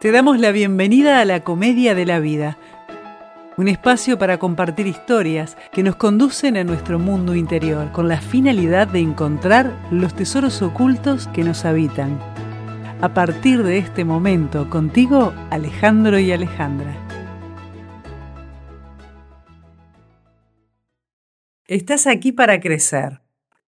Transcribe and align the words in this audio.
Te 0.00 0.12
damos 0.12 0.38
la 0.38 0.52
bienvenida 0.52 1.20
a 1.20 1.24
la 1.24 1.42
Comedia 1.42 1.92
de 1.96 2.06
la 2.06 2.20
Vida, 2.20 2.56
un 3.56 3.66
espacio 3.66 4.16
para 4.16 4.38
compartir 4.38 4.86
historias 4.86 5.56
que 5.72 5.82
nos 5.82 5.96
conducen 5.96 6.56
a 6.56 6.62
nuestro 6.62 7.00
mundo 7.00 7.34
interior 7.34 7.90
con 7.90 8.06
la 8.06 8.20
finalidad 8.20 8.86
de 8.86 9.00
encontrar 9.00 9.76
los 9.90 10.14
tesoros 10.14 10.62
ocultos 10.62 11.26
que 11.26 11.42
nos 11.42 11.64
habitan. 11.64 12.16
A 13.00 13.12
partir 13.12 13.64
de 13.64 13.78
este 13.78 14.04
momento, 14.04 14.70
contigo, 14.70 15.34
Alejandro 15.50 16.20
y 16.20 16.30
Alejandra. 16.30 16.96
Estás 21.66 22.06
aquí 22.06 22.30
para 22.30 22.60
crecer. 22.60 23.20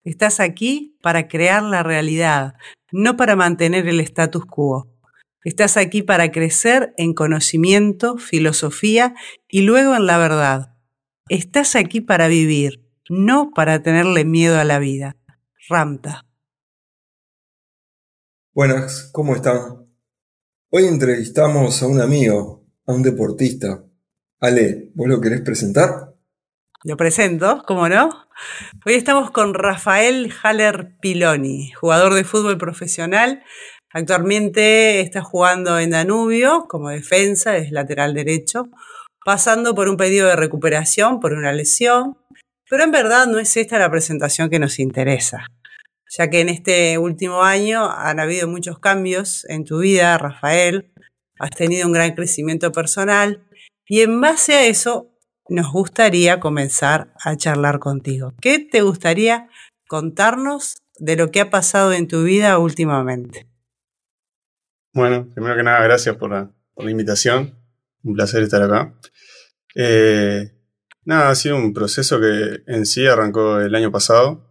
Estás 0.04 0.41
aquí 0.41 0.97
para 1.01 1.29
crear 1.29 1.63
la 1.63 1.81
realidad, 1.81 2.55
no 2.91 3.15
para 3.15 3.38
mantener 3.38 3.88
el 3.88 4.01
status 4.01 4.45
quo. 4.45 4.98
Estás 5.46 5.78
aquí 5.78 6.02
para 6.02 6.32
crecer 6.32 6.94
en 6.98 7.14
conocimiento, 7.14 8.18
filosofía 8.18 9.16
y 9.47 9.61
luego 9.61 9.96
en 9.96 10.06
la 10.06 10.18
verdad. 10.18 10.75
Estás 11.30 11.78
aquí 11.78 12.02
para 12.02 12.28
vivir, 12.28 12.86
no 13.10 13.52
para 13.56 13.82
tenerle 13.82 14.25
miedo 14.25 14.60
a 14.60 14.66
la 14.66 14.80
vida. 14.80 15.16
Ramta. 15.70 16.25
Buenas, 18.54 19.10
¿cómo 19.14 19.33
están? 19.33 19.88
Hoy 20.71 20.86
entrevistamos 20.86 21.82
a 21.83 21.88
un 21.88 22.02
amigo, 22.02 22.66
a 22.86 22.92
un 22.92 23.02
deportista. 23.02 23.86
Ale, 24.42 24.92
¿vos 24.94 25.08
lo 25.08 25.21
querés 25.21 25.42
presentar? 25.42 26.16
Lo 26.83 26.97
presento, 26.97 27.64
¿cómo 27.66 27.88
no? 27.88 28.28
Hoy 28.86 28.96
estamos 28.96 29.32
con 29.32 29.54
Rafael 29.54 30.33
Haller 30.44 30.97
Piloni, 31.00 31.71
jugador 31.71 32.14
de 32.14 32.23
fútbol 32.23 32.58
profesional, 32.58 33.44
Actualmente 33.92 35.02
está 35.02 35.22
jugando 35.22 35.80
en 35.80 35.92
Danubio 35.92 36.67
como 36.70 36.89
defensa, 36.89 37.58
es 37.58 37.72
lateral 37.72 38.14
derecho, 38.14 38.70
pasando 39.25 39.73
por 39.73 39.89
un 39.89 39.97
pedido 39.97 40.27
de 40.27 40.36
recuperación 40.36 41.19
por 41.19 41.33
una 41.33 41.52
lesión, 41.52 42.17
pero 42.69 42.83
en 42.83 42.91
verdad 42.91 43.25
no 43.25 43.39
es 43.39 43.58
esta 43.58 43.80
la 43.80 43.89
presentación 43.89 44.50
que 44.50 44.59
nos 44.59 44.78
interesa, 44.78 45.47
ya 46.08 46.30
que 46.30 46.41
en 46.41 46.50
este 46.50 47.00
último 47.00 47.44
año 47.44 47.89
han 47.89 48.19
habido 48.19 48.47
muchos 48.47 48.78
cambios 48.78 49.45
en 49.50 49.66
tu 49.66 49.80
vida, 49.80 50.17
Rafael, 50.19 50.91
has 51.39 51.52
tenido 51.52 51.88
un 51.88 51.94
gran 51.94 52.13
crecimiento 52.13 52.72
personal 52.72 53.44
y 53.88 54.02
en 54.02 54.22
base 54.22 54.53
a 54.53 54.66
eso 54.67 55.09
nos 55.47 55.72
gustaría 55.72 56.39
comenzar 56.39 57.11
a 57.23 57.35
charlar 57.35 57.80
contigo. 57.80 58.33
¿Qué 58.39 58.59
te 58.59 58.81
gustaría 58.81 59.50
contarnos 59.88 60.78
de 61.00 61.16
lo 61.16 61.31
que 61.31 61.41
ha 61.41 61.50
pasado 61.50 61.94
en 61.94 62.08
tu 62.08 62.23
vida 62.23 62.59
últimamente? 62.59 63.47
Bueno, 64.93 65.29
primero 65.33 65.55
que 65.55 65.63
nada, 65.63 65.83
gracias 65.83 66.15
por 66.15 66.31
la, 66.31 66.51
invitación. 66.77 67.55
Un 68.03 68.15
placer 68.15 68.43
estar 68.43 68.61
acá. 68.63 68.93
Eh, 69.75 70.51
nada, 71.05 71.29
ha 71.29 71.35
sido 71.35 71.57
un 71.57 71.73
proceso 71.73 72.19
que 72.19 72.63
en 72.65 72.85
sí 72.85 73.05
arrancó 73.05 73.59
el 73.59 73.75
año 73.75 73.91
pasado. 73.91 74.49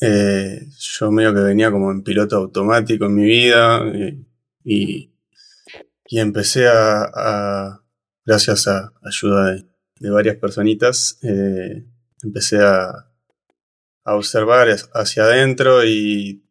Eh, 0.00 0.66
yo 0.78 1.10
medio 1.10 1.32
que 1.34 1.40
venía 1.40 1.70
como 1.70 1.90
en 1.90 2.02
piloto 2.02 2.36
automático 2.36 3.06
en 3.06 3.14
mi 3.14 3.24
vida 3.24 3.82
y, 4.64 5.12
empecé 6.10 6.66
a, 6.68 7.82
gracias 8.24 8.68
a 8.68 8.92
ayuda 9.02 9.52
de, 10.00 10.10
varias 10.10 10.36
personitas, 10.36 11.18
eh, 11.22 11.86
empecé 12.22 12.58
a, 12.62 13.10
a 14.04 14.14
observar 14.14 14.68
hacia 14.94 15.24
adentro 15.24 15.84
y 15.84 16.42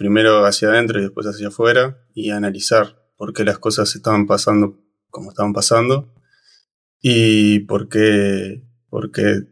primero 0.00 0.46
hacia 0.46 0.70
adentro 0.70 0.98
y 0.98 1.02
después 1.02 1.26
hacia 1.26 1.48
afuera 1.48 2.02
y 2.14 2.30
analizar 2.30 3.06
por 3.18 3.34
qué 3.34 3.44
las 3.44 3.58
cosas 3.58 3.94
estaban 3.94 4.26
pasando 4.26 4.80
como 5.10 5.28
estaban 5.28 5.52
pasando 5.52 6.14
y 7.02 7.58
por 7.66 7.90
qué, 7.90 8.62
por 8.88 9.12
qué 9.12 9.42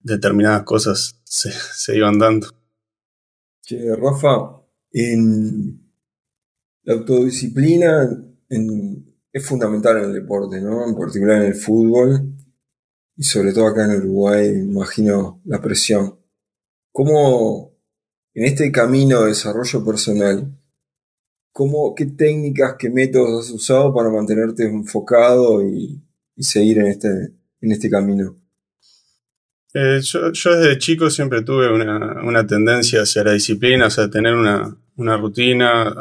determinadas 0.00 0.62
cosas 0.62 1.20
se, 1.24 1.94
iban 1.94 2.18
dando. 2.18 2.46
Che, 3.60 3.94
Rafa, 3.96 4.62
en 4.92 5.78
la 6.84 6.94
autodisciplina 6.94 8.08
es 9.30 9.46
fundamental 9.46 9.98
en 9.98 10.04
el 10.04 10.14
deporte, 10.14 10.58
¿no? 10.62 10.88
En 10.88 10.96
particular 10.96 11.42
en 11.42 11.48
el 11.48 11.54
fútbol 11.54 12.32
y 13.14 13.24
sobre 13.24 13.52
todo 13.52 13.66
acá 13.66 13.84
en 13.84 13.98
Uruguay, 13.98 14.48
imagino 14.48 15.42
la 15.44 15.60
presión. 15.60 16.18
¿Cómo, 16.92 17.77
en 18.38 18.44
este 18.44 18.70
camino 18.70 19.22
de 19.22 19.30
desarrollo 19.30 19.84
personal, 19.84 20.48
¿cómo, 21.50 21.92
¿qué 21.96 22.06
técnicas, 22.06 22.76
qué 22.78 22.88
métodos 22.88 23.46
has 23.46 23.50
usado 23.50 23.92
para 23.92 24.10
mantenerte 24.10 24.62
enfocado 24.62 25.60
y, 25.60 26.00
seguir 26.36 26.78
en 26.78 26.86
este, 26.86 27.08
en 27.60 27.72
este 27.72 27.90
camino? 27.90 28.36
Eh, 29.74 29.98
yo, 30.02 30.30
desde 30.30 30.78
chico 30.78 31.10
siempre 31.10 31.42
tuve 31.42 31.68
una, 31.68 32.46
tendencia 32.46 33.02
hacia 33.02 33.24
la 33.24 33.32
disciplina, 33.32 33.86
o 33.86 33.90
sea, 33.90 34.08
tener 34.08 34.34
una, 34.34 35.16
rutina, 35.16 35.92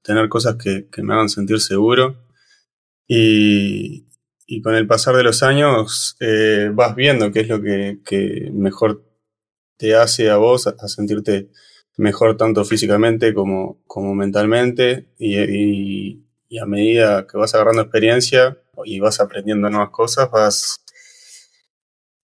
tener 0.00 0.28
cosas 0.28 0.54
que, 0.54 0.86
me 1.02 1.12
hagan 1.12 1.28
sentir 1.28 1.58
seguro. 1.60 2.24
Y, 3.08 4.06
con 4.62 4.76
el 4.76 4.86
pasar 4.86 5.16
de 5.16 5.24
los 5.24 5.42
años 5.42 6.16
eh, 6.20 6.70
vas 6.72 6.94
viendo 6.94 7.32
qué 7.32 7.40
es 7.40 7.48
lo 7.48 7.60
que, 7.60 8.48
mejor 8.52 9.04
te 9.76 9.96
hace 9.96 10.30
a 10.30 10.36
vos 10.36 10.68
a 10.68 10.86
sentirte 10.86 11.50
mejor 12.00 12.38
tanto 12.38 12.64
físicamente 12.64 13.34
como, 13.34 13.82
como 13.86 14.14
mentalmente 14.14 15.10
y, 15.18 16.24
a 16.60 16.66
medida 16.66 17.26
que 17.26 17.38
vas 17.38 17.54
agarrando 17.54 17.82
experiencia 17.82 18.58
y 18.84 18.98
vas 18.98 19.20
aprendiendo 19.20 19.70
nuevas 19.70 19.90
cosas, 19.90 20.30
vas, 20.30 20.84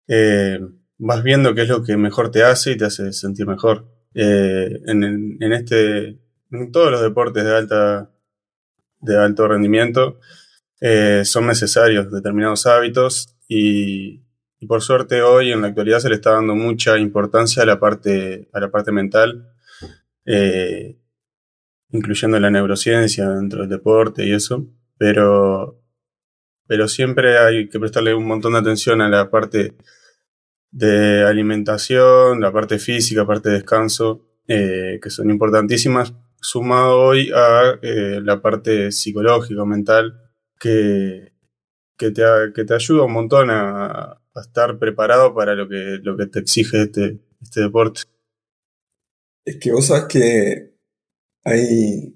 eh, 0.07 0.59
vas 0.97 1.21
viendo 1.21 1.53
qué 1.53 1.63
es 1.63 1.69
lo 1.69 1.83
que 1.83 1.95
mejor 1.95 2.31
te 2.31 2.43
hace 2.43 2.71
y 2.71 2.77
te 2.77 2.85
hace 2.85 3.13
sentir 3.13 3.45
mejor. 3.45 3.85
Eh, 4.15 4.81
en, 4.87 5.53
este, 5.53 6.17
en 6.51 6.71
todos 6.71 6.89
los 6.89 7.01
deportes 7.01 7.43
de, 7.43 7.55
alta, 7.55 8.09
de 9.01 9.17
alto 9.17 9.47
rendimiento 9.47 10.19
eh, 10.79 11.23
son 11.25 11.47
necesarios 11.47 12.11
determinados 12.11 12.65
hábitos 12.65 13.35
y, 13.47 14.23
y 14.59 14.65
por 14.67 14.81
suerte 14.81 15.21
hoy 15.21 15.51
en 15.51 15.61
la 15.61 15.67
actualidad 15.67 15.99
se 15.99 16.09
le 16.09 16.15
está 16.15 16.31
dando 16.31 16.55
mucha 16.55 16.97
importancia 16.97 17.61
a 17.61 17.65
la 17.65 17.79
parte, 17.79 18.47
a 18.53 18.59
la 18.59 18.71
parte 18.71 18.91
mental 18.91 19.51
eh, 20.25 20.97
incluyendo 21.91 22.39
la 22.39 22.51
neurociencia 22.51 23.29
dentro 23.29 23.61
del 23.61 23.69
deporte 23.69 24.25
y 24.25 24.33
eso, 24.33 24.67
pero, 24.97 25.81
pero 26.67 26.87
siempre 26.87 27.37
hay 27.37 27.69
que 27.69 27.79
prestarle 27.79 28.13
un 28.13 28.25
montón 28.27 28.53
de 28.53 28.59
atención 28.59 29.01
a 29.01 29.09
la 29.09 29.29
parte 29.29 29.75
de 30.71 31.23
alimentación, 31.23 32.41
la 32.41 32.51
parte 32.51 32.79
física, 32.79 33.21
la 33.21 33.27
parte 33.27 33.49
de 33.49 33.55
descanso, 33.55 34.27
eh, 34.47 34.99
que 35.01 35.09
son 35.09 35.29
importantísimas, 35.29 36.13
sumado 36.41 36.99
hoy 36.99 37.31
a 37.33 37.79
eh, 37.81 38.19
la 38.23 38.41
parte 38.41 38.91
psicológica, 38.91 39.65
mental, 39.65 40.21
que, 40.59 41.31
que, 41.97 42.11
te, 42.11 42.23
que 42.53 42.65
te 42.65 42.73
ayuda 42.73 43.03
un 43.03 43.13
montón 43.13 43.49
a, 43.49 43.85
a, 44.35 44.41
estar 44.41 44.77
preparado 44.77 45.33
para 45.33 45.55
lo 45.55 45.67
que, 45.67 45.99
lo 46.03 46.17
que 46.17 46.27
te 46.27 46.39
exige 46.39 46.83
este, 46.83 47.19
este 47.41 47.61
deporte. 47.61 48.01
Es 49.45 49.57
que 49.57 49.71
vos 49.71 49.85
sabes 49.85 50.05
que 50.05 50.75
hay, 51.43 52.15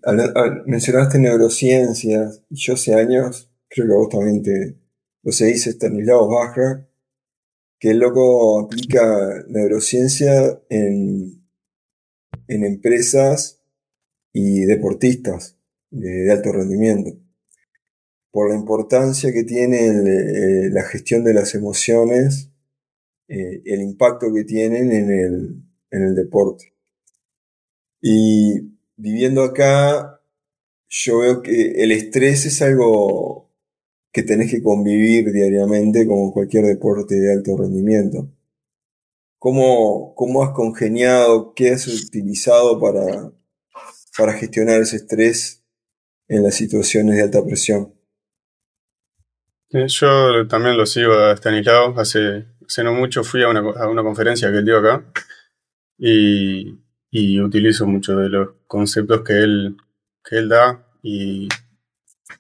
mencionaste 0.66 1.20
neurociencias, 1.20 2.44
y 2.50 2.56
yo 2.56 2.74
hace 2.74 2.96
años, 2.96 3.52
creo 3.70 3.88
que 3.88 3.94
vos 3.94 4.10
también 4.10 4.42
te, 4.42 4.76
lo 5.22 5.32
dice 5.32 5.70
Stanislav 5.70 6.28
Bachra, 6.28 6.90
que 7.80 7.92
el 7.92 8.00
loco 8.00 8.60
aplica 8.60 9.46
neurociencia 9.48 10.60
en, 10.70 11.48
en 12.48 12.66
empresas 12.66 13.62
y 14.34 14.62
deportistas 14.62 15.58
de, 15.92 16.32
alto 16.32 16.52
rendimiento, 16.52 17.12
por 18.32 18.50
la 18.50 18.56
importancia 18.56 19.32
que 19.32 19.44
tiene 19.44 19.88
eh, 19.88 20.70
la 20.72 20.84
gestión 20.84 21.24
de 21.24 21.36
las 21.36 21.54
emociones, 21.54 22.52
eh, 23.28 23.62
el 23.66 23.82
impacto 23.82 24.34
que 24.34 24.44
tienen 24.44 24.92
en 24.92 25.12
el, 25.12 25.64
en 25.92 26.04
el 26.04 26.16
deporte. 26.16 26.74
Y 28.02 28.62
viviendo 28.96 29.44
acá, 29.44 30.22
yo 30.88 31.20
veo 31.20 31.42
que 31.42 31.84
el 31.84 31.92
estrés 31.92 32.46
es 32.46 32.62
algo 32.62 33.50
que 34.12 34.24
tenés 34.24 34.52
que 34.52 34.64
convivir 34.64 35.32
diariamente 35.32 36.08
como 36.08 36.34
cualquier 36.34 36.66
deporte 36.66 37.16
de 37.16 37.34
alto 37.34 37.58
rendimiento. 37.58 38.28
¿Cómo, 39.38 40.14
cómo 40.16 40.44
has 40.44 40.52
congeniado, 40.52 41.54
qué 41.54 41.72
has 41.72 41.88
utilizado 41.88 42.80
para, 42.80 43.32
para 44.18 44.34
gestionar 44.34 44.82
ese 44.82 44.98
estrés 44.98 45.64
en 46.28 46.44
las 46.44 46.56
situaciones 46.56 47.16
de 47.16 47.24
alta 47.24 47.44
presión? 47.46 47.94
Yo 49.72 50.48
también 50.48 50.76
lo 50.76 50.86
sigo 50.86 51.14
a 51.14 51.34
Stanislao. 51.38 51.98
Hace, 52.00 52.48
hace 52.68 52.84
no 52.84 52.94
mucho 52.94 53.24
fui 53.24 53.44
a 53.44 53.50
una, 53.50 53.60
a 53.60 53.88
una 53.88 54.04
conferencia 54.04 54.52
que 54.52 54.58
él 54.58 54.66
dio 54.66 54.80
acá 54.80 55.06
y 55.98 56.80
y 57.12 57.40
utilizo 57.40 57.88
muchos 57.88 58.18
de 58.22 58.30
los 58.30 58.50
conceptos 58.68 59.22
que 59.24 59.34
él, 59.34 59.78
que 60.24 60.38
él 60.38 60.50
da 60.50 60.86
y, 61.02 61.48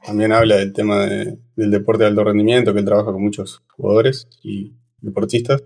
también 0.06 0.32
habla 0.32 0.58
del 0.58 0.74
tema 0.74 1.06
del 1.06 1.72
deporte 1.72 2.04
de 2.04 2.10
alto 2.10 2.24
rendimiento, 2.24 2.74
que 2.74 2.80
él 2.80 2.86
trabaja 2.86 3.12
con 3.12 3.22
muchos 3.22 3.64
jugadores 3.76 4.28
y 4.44 4.74
deportistas. 5.02 5.62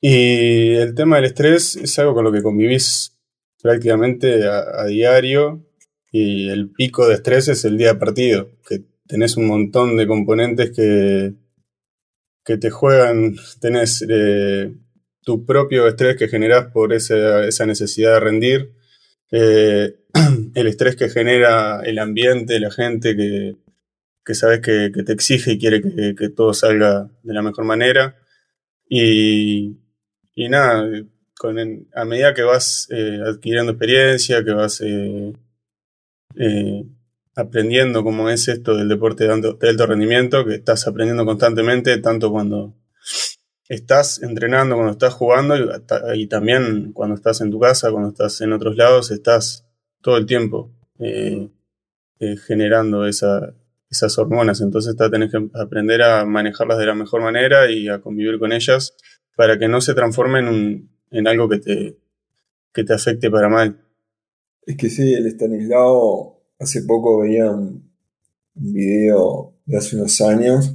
Y 0.00 0.74
el 0.74 0.94
tema 0.94 1.16
del 1.16 1.26
estrés 1.26 1.76
es 1.76 1.98
algo 1.98 2.14
con 2.14 2.24
lo 2.24 2.32
que 2.32 2.42
convivís 2.42 3.16
prácticamente 3.62 4.46
a, 4.46 4.84
diario 4.86 5.66
y 6.10 6.48
el 6.48 6.70
pico 6.70 7.06
de 7.06 7.14
estrés 7.14 7.48
es 7.48 7.64
el 7.64 7.76
día 7.76 7.92
de 7.92 7.98
partido, 7.98 8.50
que 8.66 8.84
tenés 9.06 9.36
un 9.36 9.46
montón 9.46 9.96
de 9.96 10.06
componentes 10.06 10.70
que, 10.74 11.34
que 12.44 12.56
te 12.56 12.70
juegan, 12.70 13.36
tenés 13.60 14.04
eh, 14.08 14.72
tu 15.24 15.44
propio 15.44 15.86
estrés 15.86 16.16
que 16.16 16.28
generás 16.28 16.66
por 16.72 16.92
esa, 16.92 17.66
necesidad 17.66 18.14
de 18.14 18.20
rendir, 18.20 18.72
eh, 19.30 19.96
el 20.54 20.66
estrés 20.66 20.96
que 20.96 21.08
genera 21.08 21.82
el 21.84 21.98
ambiente, 21.98 22.60
la 22.60 22.70
gente 22.70 23.16
que, 23.16 23.56
que 24.24 24.34
sabes 24.34 24.60
que, 24.60 24.90
te 24.90 25.12
exige 25.12 25.52
y 25.52 25.58
quiere 25.58 25.82
que, 26.14 26.28
todo 26.30 26.54
salga 26.54 27.10
de 27.22 27.34
la 27.34 27.42
mejor 27.42 27.64
manera. 27.64 28.16
Y, 28.88 29.78
y 30.34 30.48
nada, 30.48 30.88
a 31.94 32.04
medida 32.04 32.34
que 32.34 32.42
vas 32.42 32.88
eh, 32.90 33.20
adquiriendo 33.24 33.72
experiencia, 33.72 34.44
que 34.44 34.52
vas 34.52 34.82
eh, 34.82 35.32
aprendiendo 37.34 38.04
cómo 38.04 38.28
es 38.30 38.48
esto 38.48 38.76
del 38.76 38.88
deporte 38.88 39.24
de 39.24 39.32
alto, 39.32 39.54
de 39.54 39.68
alto 39.68 39.86
rendimiento, 39.86 40.44
que 40.44 40.56
estás 40.56 40.86
aprendiendo 40.86 41.24
constantemente, 41.24 41.96
tanto 41.98 42.30
cuando 42.30 42.74
estás 43.70 44.20
entrenando, 44.20 44.74
cuando 44.74 44.92
estás 44.92 45.14
jugando 45.14 45.54
y, 46.14 46.26
también 46.26 46.92
cuando 46.92 47.14
estás 47.14 47.40
en 47.40 47.52
tu 47.52 47.60
casa, 47.60 47.92
cuando 47.92 48.08
estás 48.08 48.40
en 48.40 48.52
otros 48.52 48.76
lados, 48.76 49.12
estás 49.12 49.64
todo 50.00 50.16
el 50.16 50.26
tiempo 50.26 50.72
eh, 50.98 51.48
eh, 52.18 52.36
generando 52.36 53.06
esa, 53.06 53.54
esas 53.88 54.18
hormonas. 54.18 54.60
Entonces 54.60 54.96
tenés 54.96 55.30
que 55.30 55.48
aprender 55.54 56.02
a 56.02 56.24
manejarlas 56.24 56.78
de 56.78 56.86
la 56.86 56.96
mejor 56.96 57.22
manera 57.22 57.70
y 57.70 57.88
a 57.88 58.00
convivir 58.00 58.40
con 58.40 58.52
ellas 58.52 58.96
para 59.36 59.56
que 59.56 59.68
no 59.68 59.80
se 59.80 59.94
transformen 59.94 60.90
en, 61.12 61.28
algo 61.28 61.48
que 61.48 61.58
te, 61.60 61.96
que 62.74 62.82
te 62.82 62.92
afecte 62.92 63.30
para 63.30 63.48
mal. 63.48 63.80
Es 64.66 64.76
que 64.76 64.90
sí, 64.90 65.14
el 65.14 65.26
Stanislao, 65.28 66.42
hace 66.58 66.82
poco 66.82 67.20
veía 67.20 67.48
un 67.48 67.88
video 68.52 69.54
de 69.64 69.78
hace 69.78 69.94
unos 69.94 70.20
años 70.22 70.74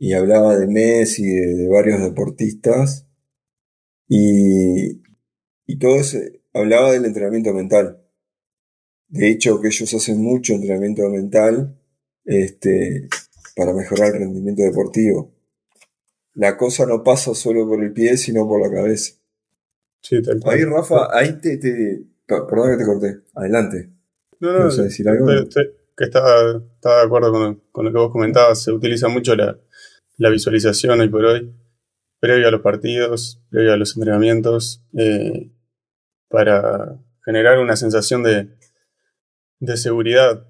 y 0.00 0.14
hablaba 0.14 0.56
de 0.56 0.66
Messi, 0.66 1.26
de, 1.26 1.54
de 1.56 1.68
varios 1.68 2.00
deportistas, 2.00 3.06
y, 4.08 5.02
y 5.66 5.78
todo 5.78 5.96
eso, 5.96 6.18
hablaba 6.54 6.92
del 6.92 7.04
entrenamiento 7.04 7.52
mental. 7.52 8.02
De 9.08 9.28
hecho, 9.28 9.60
que 9.60 9.68
ellos 9.68 9.92
hacen 9.92 10.22
mucho 10.22 10.54
entrenamiento 10.54 11.06
mental 11.10 11.78
este, 12.24 13.08
para 13.54 13.74
mejorar 13.74 14.14
el 14.14 14.20
rendimiento 14.20 14.62
deportivo. 14.62 15.34
La 16.32 16.56
cosa 16.56 16.86
no 16.86 17.04
pasa 17.04 17.34
solo 17.34 17.68
por 17.68 17.84
el 17.84 17.92
pie, 17.92 18.16
sino 18.16 18.48
por 18.48 18.62
la 18.62 18.74
cabeza. 18.74 19.12
Sí, 20.00 20.22
tal 20.22 20.40
Ahí, 20.46 20.64
Rafa, 20.64 21.14
ahí 21.14 21.38
te, 21.38 21.58
te, 21.58 22.06
Perdón 22.24 22.70
que 22.70 22.76
te 22.78 22.86
corté. 22.86 23.20
Adelante. 23.34 23.90
No, 24.38 24.60
no, 24.60 24.74
decir 24.74 25.06
algo? 25.10 25.26
que 25.26 26.04
estaba, 26.04 26.62
estaba, 26.74 27.00
de 27.00 27.04
acuerdo 27.04 27.30
con, 27.30 27.62
con, 27.70 27.84
lo 27.84 27.92
que 27.92 27.98
vos 27.98 28.10
comentabas. 28.10 28.62
Se 28.62 28.72
utiliza 28.72 29.08
mucho 29.08 29.36
la, 29.36 29.58
la 30.20 30.28
visualización 30.28 31.00
hoy 31.00 31.08
por 31.08 31.24
hoy, 31.24 31.50
previo 32.20 32.46
a 32.46 32.50
los 32.50 32.60
partidos, 32.60 33.42
previo 33.48 33.72
a 33.72 33.78
los 33.78 33.96
entrenamientos, 33.96 34.84
eh, 34.92 35.50
para 36.28 37.02
generar 37.24 37.58
una 37.58 37.74
sensación 37.74 38.22
de, 38.22 38.50
de, 39.60 39.76
seguridad, 39.78 40.46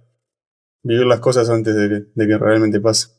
vivir 0.82 1.06
las 1.06 1.20
cosas 1.20 1.48
antes 1.50 1.76
de 1.76 1.88
que, 1.88 2.06
de 2.12 2.26
que 2.26 2.36
realmente 2.36 2.80
pase. 2.80 3.10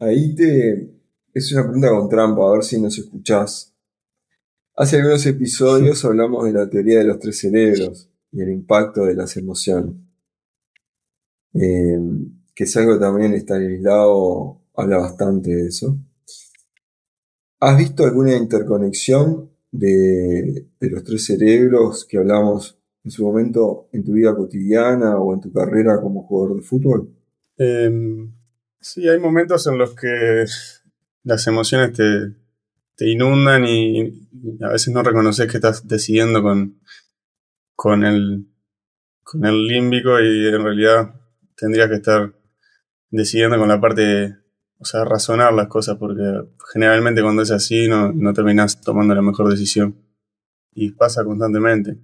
Ahí 0.00 0.34
te... 0.34 0.94
Es 1.34 1.52
una 1.52 1.64
pregunta 1.64 1.90
con 1.90 2.08
trampa, 2.08 2.48
a 2.48 2.52
ver 2.52 2.64
si 2.64 2.80
nos 2.80 2.96
escuchás. 2.96 3.74
Hace 4.76 4.96
algunos 4.96 5.26
episodios 5.26 6.02
hablamos 6.06 6.46
de 6.46 6.54
la 6.54 6.70
teoría 6.70 7.00
de 7.00 7.04
los 7.04 7.18
tres 7.18 7.38
cerebros 7.38 8.08
y 8.32 8.40
el 8.40 8.50
impacto 8.50 9.04
de 9.04 9.14
las 9.14 9.36
emociones. 9.36 9.94
Eh, 11.52 11.98
que 12.54 12.64
es 12.64 12.74
algo 12.78 12.94
que 12.94 13.00
también 13.00 13.34
está 13.34 13.56
aislado 13.56 14.62
habla 14.76 14.98
bastante 14.98 15.54
de 15.54 15.68
eso. 15.68 15.98
¿Has 17.60 17.78
visto 17.78 18.04
alguna 18.04 18.36
interconexión 18.36 19.50
de, 19.72 20.68
los 20.80 21.04
tres 21.04 21.24
cerebros 21.24 22.04
que 22.04 22.18
hablamos 22.18 22.78
en 23.04 23.10
su 23.10 23.24
momento 23.24 23.88
en 23.92 24.04
tu 24.04 24.12
vida 24.12 24.34
cotidiana 24.34 25.18
o 25.18 25.32
en 25.32 25.40
tu 25.40 25.52
carrera 25.52 26.00
como 26.00 26.24
jugador 26.24 26.56
de 26.56 26.62
fútbol? 26.62 27.10
Em, 27.56 28.32
sí, 28.80 29.08
hay 29.08 29.18
momentos 29.18 29.66
en 29.66 29.78
los 29.78 29.94
que 29.94 30.44
las 31.24 31.46
emociones 31.46 31.92
te, 31.92 33.10
inundan 33.10 33.64
y, 33.66 34.28
a 34.62 34.72
veces 34.72 34.92
no 34.92 35.02
reconoces 35.02 35.50
que 35.50 35.56
estás 35.56 35.86
decidiendo 35.86 36.42
con, 37.74 38.04
el, 38.04 38.46
con 39.22 39.44
el 39.44 39.66
límbico 39.66 40.20
y 40.20 40.48
en 40.48 40.62
realidad 40.62 41.14
tendrías 41.56 41.88
que 41.88 41.96
estar 41.96 42.34
decidiendo 43.10 43.58
con 43.58 43.68
la 43.68 43.80
parte 43.80 44.36
o 44.78 44.84
sea, 44.84 45.04
razonar 45.04 45.54
las 45.54 45.68
cosas, 45.68 45.96
porque 45.96 46.22
generalmente 46.72 47.22
cuando 47.22 47.42
es 47.42 47.50
así 47.50 47.88
no, 47.88 48.12
no 48.12 48.32
terminas 48.32 48.80
tomando 48.80 49.14
la 49.14 49.22
mejor 49.22 49.50
decisión. 49.50 49.96
Y 50.74 50.90
pasa 50.90 51.24
constantemente. 51.24 51.96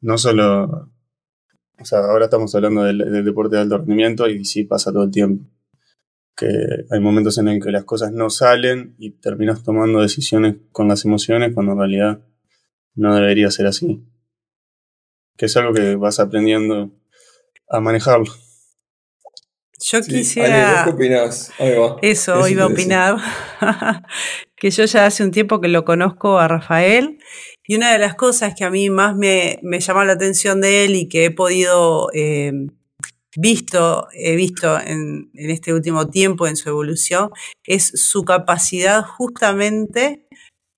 no 0.00 0.18
solo. 0.18 0.90
O 1.78 1.84
sea, 1.84 2.00
ahora 2.00 2.24
estamos 2.24 2.54
hablando 2.54 2.82
del, 2.82 3.24
deporte 3.24 3.56
de 3.56 3.62
alto 3.62 3.78
rendimiento 3.78 4.28
y 4.28 4.44
sí 4.44 4.64
pasa 4.64 4.92
todo 4.92 5.04
el 5.04 5.10
tiempo. 5.10 5.44
Que 6.36 6.48
hay 6.90 7.00
momentos 7.00 7.38
en 7.38 7.46
el 7.48 7.62
que 7.62 7.70
las 7.70 7.84
cosas 7.84 8.12
no 8.12 8.28
salen 8.30 8.96
y 8.98 9.12
terminas 9.12 9.62
tomando 9.62 10.00
decisiones 10.00 10.56
con 10.72 10.88
las 10.88 11.04
emociones 11.04 11.54
cuando 11.54 11.72
en 11.72 11.78
realidad 11.78 12.20
no 12.96 13.14
debería 13.14 13.50
ser 13.52 13.66
así. 13.66 14.04
Que 15.36 15.46
es 15.46 15.56
algo 15.56 15.72
que 15.72 15.94
vas 15.94 16.18
aprendiendo 16.18 16.90
a 17.68 17.78
manejarlo. 17.80 18.32
Yo 19.80 20.00
quisiera. 20.02 20.84
Eso, 22.02 22.48
iba 22.48 22.64
a 22.64 22.66
opinar. 22.66 23.16
que 24.56 24.70
yo 24.70 24.84
ya 24.84 25.06
hace 25.06 25.24
un 25.24 25.30
tiempo 25.30 25.60
que 25.60 25.68
lo 25.68 25.84
conozco 25.84 26.38
a 26.38 26.48
Rafael. 26.48 27.18
Y 27.66 27.76
una 27.76 27.92
de 27.92 27.98
las 27.98 28.14
cosas 28.14 28.54
que 28.56 28.64
a 28.64 28.70
mí 28.70 28.90
más 28.90 29.16
me, 29.16 29.58
me 29.62 29.80
llamó 29.80 30.04
la 30.04 30.12
atención 30.12 30.60
de 30.60 30.84
él 30.84 30.96
y 30.96 31.08
que 31.08 31.26
he 31.26 31.30
podido 31.30 32.10
eh, 32.12 32.52
visto, 33.36 34.06
he 34.12 34.36
visto 34.36 34.78
en, 34.78 35.30
en 35.34 35.50
este 35.50 35.72
último 35.72 36.08
tiempo 36.08 36.46
en 36.46 36.56
su 36.56 36.68
evolución, 36.68 37.30
es 37.64 37.86
su 37.86 38.24
capacidad 38.24 39.02
justamente 39.02 40.26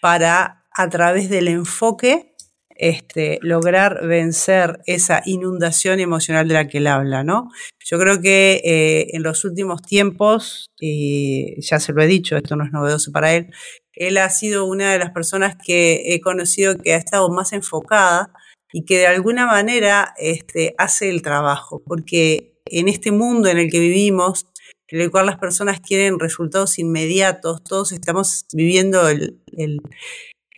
para, 0.00 0.64
a 0.70 0.88
través 0.88 1.28
del 1.28 1.48
enfoque, 1.48 2.35
este, 2.78 3.38
lograr 3.42 4.06
vencer 4.06 4.80
esa 4.86 5.22
inundación 5.24 6.00
emocional 6.00 6.48
de 6.48 6.54
la 6.54 6.68
que 6.68 6.78
él 6.78 6.86
habla, 6.86 7.24
¿no? 7.24 7.50
Yo 7.84 7.98
creo 7.98 8.20
que 8.20 8.60
eh, 8.64 9.16
en 9.16 9.22
los 9.22 9.44
últimos 9.44 9.82
tiempos, 9.82 10.66
y 10.80 11.60
ya 11.60 11.80
se 11.80 11.92
lo 11.92 12.02
he 12.02 12.06
dicho, 12.06 12.36
esto 12.36 12.56
no 12.56 12.64
es 12.64 12.72
novedoso 12.72 13.12
para 13.12 13.34
él, 13.34 13.50
él 13.94 14.18
ha 14.18 14.28
sido 14.30 14.66
una 14.66 14.92
de 14.92 14.98
las 14.98 15.10
personas 15.10 15.56
que 15.56 16.14
he 16.14 16.20
conocido 16.20 16.76
que 16.76 16.94
ha 16.94 16.98
estado 16.98 17.28
más 17.30 17.52
enfocada 17.52 18.30
y 18.72 18.84
que 18.84 18.98
de 18.98 19.06
alguna 19.06 19.46
manera 19.46 20.14
este, 20.18 20.74
hace 20.78 21.08
el 21.08 21.22
trabajo, 21.22 21.82
porque 21.86 22.56
en 22.66 22.88
este 22.88 23.10
mundo 23.10 23.48
en 23.48 23.58
el 23.58 23.70
que 23.70 23.80
vivimos, 23.80 24.46
en 24.88 25.00
el 25.00 25.10
cual 25.10 25.26
las 25.26 25.38
personas 25.38 25.80
quieren 25.80 26.18
resultados 26.18 26.78
inmediatos, 26.78 27.62
todos 27.64 27.92
estamos 27.92 28.44
viviendo 28.52 29.08
el, 29.08 29.40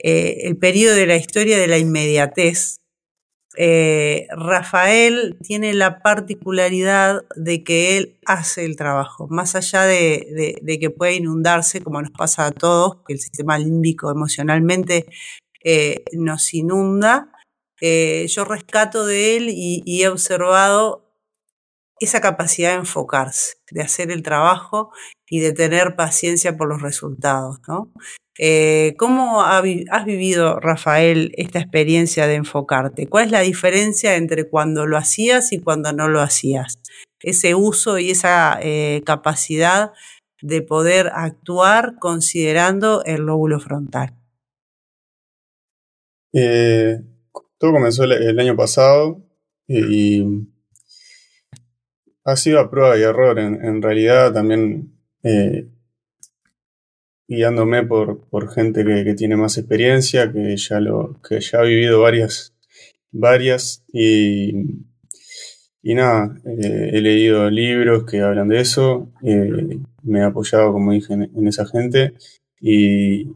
eh, 0.02 0.42
el 0.44 0.56
periodo 0.56 0.94
de 0.94 1.06
la 1.06 1.16
historia 1.16 1.58
de 1.58 1.66
la 1.66 1.78
inmediatez, 1.78 2.76
eh, 3.56 4.28
Rafael 4.30 5.36
tiene 5.42 5.74
la 5.74 6.00
particularidad 6.00 7.24
de 7.34 7.64
que 7.64 7.96
él 7.96 8.18
hace 8.24 8.64
el 8.64 8.76
trabajo, 8.76 9.26
más 9.28 9.56
allá 9.56 9.82
de, 9.82 10.78
que 10.80 10.90
puede 10.90 11.14
inundarse, 11.14 11.80
como 11.80 12.00
nos 12.00 12.12
pasa 12.12 12.46
a 12.46 12.52
todos, 12.52 12.98
que 13.06 13.14
el 13.14 13.20
sistema 13.20 13.58
límbico 13.58 14.10
emocionalmente 14.10 15.06
eh, 15.64 16.04
nos 16.12 16.54
inunda. 16.54 17.32
yo 17.80 18.44
rescato 18.44 19.06
de 19.06 19.36
él 19.36 19.48
y, 19.50 19.82
y, 19.84 20.02
he 20.02 20.08
observado 20.08 21.07
esa 22.00 22.20
capacidad 22.20 22.70
de 22.70 22.78
enfocarse, 22.78 23.56
de 23.70 23.82
hacer 23.82 24.10
el 24.10 24.22
trabajo 24.22 24.90
y 25.28 25.40
de 25.40 25.52
tener 25.52 25.96
paciencia 25.96 26.56
por 26.56 26.68
los 26.68 26.82
resultados. 26.82 27.58
¿no? 27.66 27.92
Eh, 28.38 28.94
¿Cómo 28.98 29.42
has 29.42 30.04
vivido, 30.04 30.60
Rafael, 30.60 31.32
esta 31.36 31.58
experiencia 31.58 32.26
de 32.26 32.36
enfocarte? 32.36 33.08
¿Cuál 33.08 33.26
es 33.26 33.30
la 33.32 33.40
diferencia 33.40 34.16
entre 34.16 34.48
cuando 34.48 34.86
lo 34.86 34.96
hacías 34.96 35.52
y 35.52 35.58
cuando 35.58 35.92
no 35.92 36.08
lo 36.08 36.20
hacías? 36.20 36.78
Ese 37.20 37.56
uso 37.56 37.98
y 37.98 38.10
esa 38.10 38.58
eh, 38.62 39.02
capacidad 39.04 39.92
de 40.40 40.62
poder 40.62 41.10
actuar 41.14 41.96
considerando 41.98 43.02
el 43.04 43.22
lóbulo 43.22 43.58
frontal. 43.58 44.14
Eh, 46.32 47.00
todo 47.58 47.72
comenzó 47.72 48.04
el, 48.04 48.38
año 48.38 48.54
pasado 48.54 49.20
y 49.66 50.22
ha 52.28 52.36
sido 52.36 52.60
a 52.60 52.70
prueba 52.70 52.98
y 52.98 53.02
error. 53.02 53.38
En, 53.38 53.80
realidad 53.80 54.32
también 54.32 54.92
eh, 55.22 55.66
guiándome 57.26 57.84
por, 57.84 58.20
por 58.28 58.52
gente 58.52 58.84
que, 58.84 59.14
tiene 59.14 59.36
más 59.36 59.56
experiencia, 59.56 60.30
que 60.30 60.56
ya, 60.56 60.78
lo, 60.80 61.20
que 61.26 61.40
ya 61.40 61.60
ha 61.60 61.62
vivido 61.62 62.02
varias, 62.02 62.54
varias 63.10 63.82
y, 63.92 64.84
y 65.82 65.94
nada, 65.94 66.38
eh, 66.44 66.90
he 66.92 67.00
leído 67.00 67.48
libros 67.50 68.04
que 68.04 68.20
hablan 68.20 68.48
de 68.48 68.60
eso, 68.60 69.10
eh, 69.22 69.78
me 70.02 70.20
he 70.20 70.22
apoyado, 70.22 70.72
como 70.72 70.92
dije, 70.92 71.14
en, 71.14 71.48
esa 71.48 71.64
gente 71.66 72.12
y, 72.60 73.32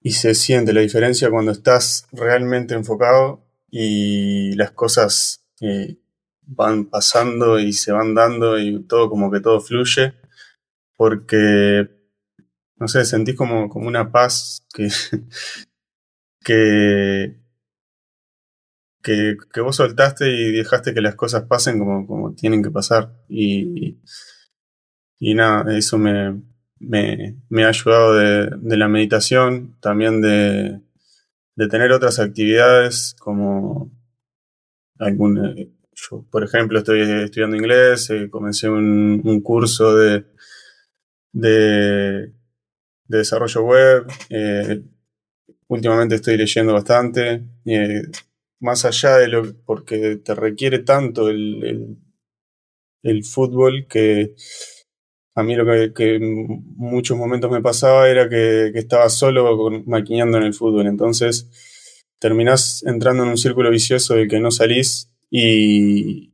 y 0.00 0.12
se 0.12 0.34
siente 0.34 0.72
la 0.72 0.80
diferencia 0.80 1.30
cuando 1.30 1.52
estás 1.52 2.06
realmente 2.12 2.74
enfocado 2.74 3.44
y 3.70 4.54
las 4.54 4.70
cosas 4.70 5.44
van 6.46 6.86
pasando 6.86 7.58
y 7.58 7.72
se 7.72 7.92
van 7.92 8.14
dando 8.14 8.58
y 8.58 8.82
todo 8.84 9.08
como 9.10 9.30
que 9.30 9.40
todo 9.40 9.60
fluye, 9.60 10.14
porque 10.96 11.88
no 12.76 12.88
sé, 12.88 13.04
sentís 13.04 13.36
como, 13.36 13.68
como 13.68 13.88
una 13.88 14.10
paz 14.10 14.66
que, 16.44 17.36
que, 19.02 19.36
que, 19.52 19.60
vos 19.60 19.76
soltaste 19.76 20.30
y 20.30 20.52
dejaste 20.52 20.94
que 20.94 21.00
las 21.00 21.14
cosas 21.14 21.44
pasen 21.44 21.78
como, 21.78 22.06
como 22.06 22.34
tienen 22.34 22.62
que 22.62 22.70
pasar. 22.70 23.12
Y, 23.28 23.98
y, 25.18 25.34
nada, 25.34 25.76
eso 25.76 25.98
me, 25.98 26.42
me, 26.78 27.36
me, 27.48 27.64
ha 27.64 27.68
ayudado 27.68 28.14
de, 28.14 28.50
de 28.60 28.76
la 28.76 28.88
meditación, 28.88 29.76
también 29.80 30.20
de, 30.20 30.80
de, 31.56 31.68
tener 31.68 31.92
otras 31.92 32.18
actividades 32.18 33.16
como 33.18 33.90
algún... 34.98 35.74
Yo, 35.94 36.24
por 36.30 36.44
ejemplo, 36.44 36.78
estoy 36.78 37.00
estudiando 37.00 37.56
inglés, 37.56 38.10
eh, 38.10 38.28
comencé 38.30 38.68
un, 38.68 39.22
un 39.24 39.40
curso 39.40 39.94
de, 39.96 40.24
de 41.32 42.32
de 43.06 43.18
desarrollo 43.18 43.62
web. 43.62 44.06
Eh, 44.30 44.82
últimamente 45.68 46.16
estoy 46.16 46.36
leyendo 46.36 46.72
bastante. 46.72 47.42
Eh, 47.64 48.02
más 48.60 48.84
allá 48.84 49.18
de 49.18 49.28
lo 49.28 49.54
porque 49.64 50.16
te 50.16 50.34
requiere 50.34 50.80
tanto 50.80 51.28
el, 51.28 51.98
el, 53.02 53.24
fútbol 53.24 53.86
que 53.88 54.34
a 55.34 55.42
mí 55.42 55.54
lo 55.54 55.66
que, 55.92 56.14
en 56.16 56.46
muchos 56.76 57.16
momentos 57.18 57.50
me 57.50 57.60
pasaba 57.60 58.08
era 58.08 58.28
que, 58.28 58.68
estaba 58.74 59.08
solo 59.10 59.70
maquinando 59.86 60.38
en 60.38 60.44
el 60.44 60.54
fútbol. 60.54 60.86
Entonces 60.86 61.50
terminás 62.18 62.82
entrando 62.86 63.24
en 63.24 63.30
un 63.30 63.38
círculo 63.38 63.70
vicioso 63.70 64.14
del 64.14 64.28
que 64.28 64.40
no 64.40 64.50
salís 64.50 65.10
y, 65.36 66.32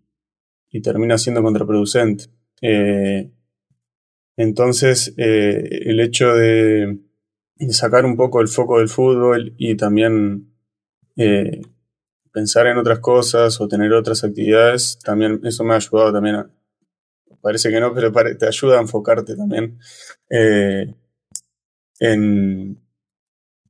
y 0.71 0.83
termina 0.83 1.17
siendo 1.17 1.43
contraproducente. 1.43 2.27
Eh, 2.61 3.31
entonces, 4.37 5.15
eh, 5.17 5.69
el 5.87 6.01
hecho 6.01 6.35
de, 6.35 6.99
sacar 7.71 8.05
un 8.05 8.15
poco 8.15 8.43
el 8.43 8.49
foco 8.49 8.79
del 8.79 8.91
fútbol 8.91 9.55
y 9.57 9.75
también 9.75 10.53
eh, 11.17 11.63
pensar 12.31 12.67
en 12.67 12.77
otras 12.77 12.99
cosas 12.99 13.59
o 13.63 13.69
tener 13.69 13.91
otras 13.95 14.23
actividades, 14.23 14.99
también 14.99 15.41
eso 15.45 15.65
me 15.65 15.73
ha 15.73 15.77
ayudado 15.77 16.13
también 16.13 16.35
a, 16.37 16.51
parece 17.41 17.71
que 17.71 17.81
no, 17.81 17.95
pero 17.95 18.13
te 18.13 18.47
ayuda 18.47 18.77
a 18.77 18.83
enfocarte 18.83 19.35
también 19.35 19.79
en, 20.29 20.95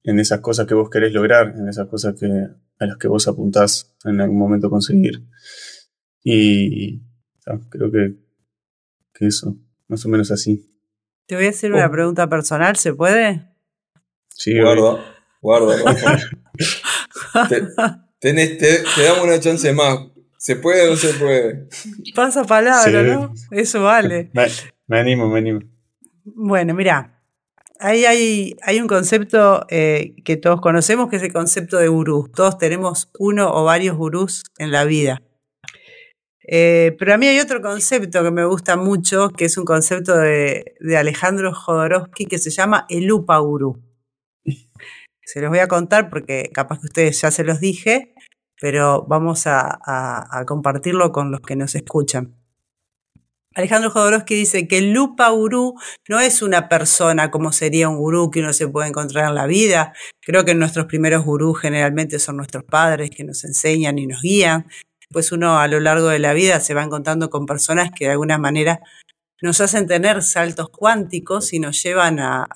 en, 0.02 0.18
esas 0.18 0.40
cosas 0.40 0.66
que 0.66 0.74
vos 0.74 0.90
querés 0.90 1.12
lograr, 1.12 1.54
en 1.56 1.68
esas 1.68 1.86
cosas 1.86 2.16
que, 2.18 2.48
a 2.80 2.86
las 2.86 2.96
que 2.96 3.08
vos 3.08 3.28
apuntás 3.28 3.94
en 4.04 4.20
algún 4.20 4.38
momento 4.38 4.68
conseguir. 4.68 5.22
Y 6.24 7.00
creo 7.70 7.90
que, 7.92 8.16
que 9.12 9.26
eso 9.26 9.56
más 9.90 10.04
o 10.06 10.08
menos 10.08 10.30
así. 10.30 10.70
Te 11.26 11.34
voy 11.36 11.46
a 11.46 11.50
hacer 11.50 11.72
una 11.72 11.86
oh. 11.86 11.90
pregunta 11.90 12.28
personal, 12.28 12.76
¿se 12.76 12.94
puede? 12.94 13.46
Sí, 14.34 14.58
guarda, 14.58 15.04
guarda. 15.40 15.76
te, 18.20 18.32
te, 18.32 18.82
damos 19.02 19.24
una 19.24 19.40
chance 19.40 19.72
más. 19.72 19.98
¿Se 20.38 20.56
puede 20.56 20.88
o 20.88 20.90
no 20.92 20.96
se 20.96 21.12
puede? 21.14 21.68
Pasa 22.14 22.44
palabra, 22.44 23.02
¿no? 23.02 23.34
Eso 23.50 23.82
vale. 23.82 24.30
Me, 24.86 24.98
animo, 24.98 25.28
me 25.28 25.38
animo. 25.38 25.60
Bueno, 26.24 26.72
mira, 26.72 27.19
ahí 27.80 28.04
hay, 28.04 28.56
hay 28.62 28.80
un 28.80 28.86
concepto 28.86 29.66
eh, 29.68 30.14
que 30.24 30.36
todos 30.36 30.60
conocemos, 30.60 31.08
que 31.08 31.16
es 31.16 31.22
el 31.22 31.32
concepto 31.32 31.78
de 31.78 31.88
gurú. 31.88 32.30
Todos 32.34 32.58
tenemos 32.58 33.10
uno 33.18 33.52
o 33.52 33.64
varios 33.64 33.96
gurús 33.96 34.44
en 34.58 34.70
la 34.70 34.84
vida. 34.84 35.22
Eh, 36.52 36.96
pero 36.98 37.14
a 37.14 37.18
mí 37.18 37.26
hay 37.26 37.38
otro 37.38 37.62
concepto 37.62 38.22
que 38.22 38.30
me 38.30 38.44
gusta 38.44 38.76
mucho, 38.76 39.30
que 39.30 39.44
es 39.44 39.56
un 39.56 39.64
concepto 39.64 40.16
de, 40.16 40.74
Alejandro 40.98 41.54
Jodorowsky 41.54 42.26
que 42.26 42.38
se 42.38 42.50
llama 42.50 42.86
el 42.88 43.10
Upa 43.10 43.38
Gurú. 43.38 43.80
Se 45.22 45.40
los 45.40 45.50
voy 45.50 45.60
a 45.60 45.68
contar 45.68 46.10
porque 46.10 46.50
capaz 46.52 46.80
que 46.80 46.86
ustedes 46.86 47.20
ya 47.20 47.30
se 47.30 47.44
los 47.44 47.60
dije, 47.60 48.14
pero 48.60 49.06
vamos 49.06 49.46
a, 49.46 50.44
compartirlo 50.46 51.12
con 51.12 51.30
los 51.30 51.40
que 51.40 51.54
nos 51.54 51.76
escuchan. 51.76 52.39
Alejandro 53.54 53.90
Jodorowsky 53.90 54.34
dice 54.34 54.68
que 54.68 54.78
el 54.78 54.92
Lupa 54.92 55.28
Gurú 55.30 55.74
no 56.08 56.20
es 56.20 56.40
una 56.40 56.68
persona 56.68 57.30
como 57.30 57.52
sería 57.52 57.88
un 57.88 57.96
gurú 57.98 58.30
que 58.30 58.40
uno 58.40 58.52
se 58.52 58.68
puede 58.68 58.88
encontrar 58.88 59.28
en 59.28 59.34
la 59.34 59.46
vida. 59.46 59.92
Creo 60.20 60.44
que 60.44 60.54
nuestros 60.54 60.86
primeros 60.86 61.24
gurús 61.24 61.60
generalmente 61.60 62.18
son 62.18 62.36
nuestros 62.36 62.64
padres 62.64 63.10
que 63.10 63.24
nos 63.24 63.44
enseñan 63.44 63.98
y 63.98 64.06
nos 64.06 64.22
guían 64.22 64.66
pues 65.12 65.32
uno 65.32 65.58
a 65.58 65.66
lo 65.66 65.80
largo 65.80 66.08
de 66.08 66.18
la 66.18 66.32
vida 66.32 66.60
se 66.60 66.74
va 66.74 66.82
encontrando 66.82 67.30
con 67.30 67.46
personas 67.46 67.90
que 67.90 68.06
de 68.06 68.12
alguna 68.12 68.38
manera 68.38 68.80
nos 69.42 69.60
hacen 69.60 69.86
tener 69.86 70.22
saltos 70.22 70.68
cuánticos 70.68 71.52
y 71.52 71.60
nos 71.60 71.82
llevan 71.82 72.20
a, 72.20 72.46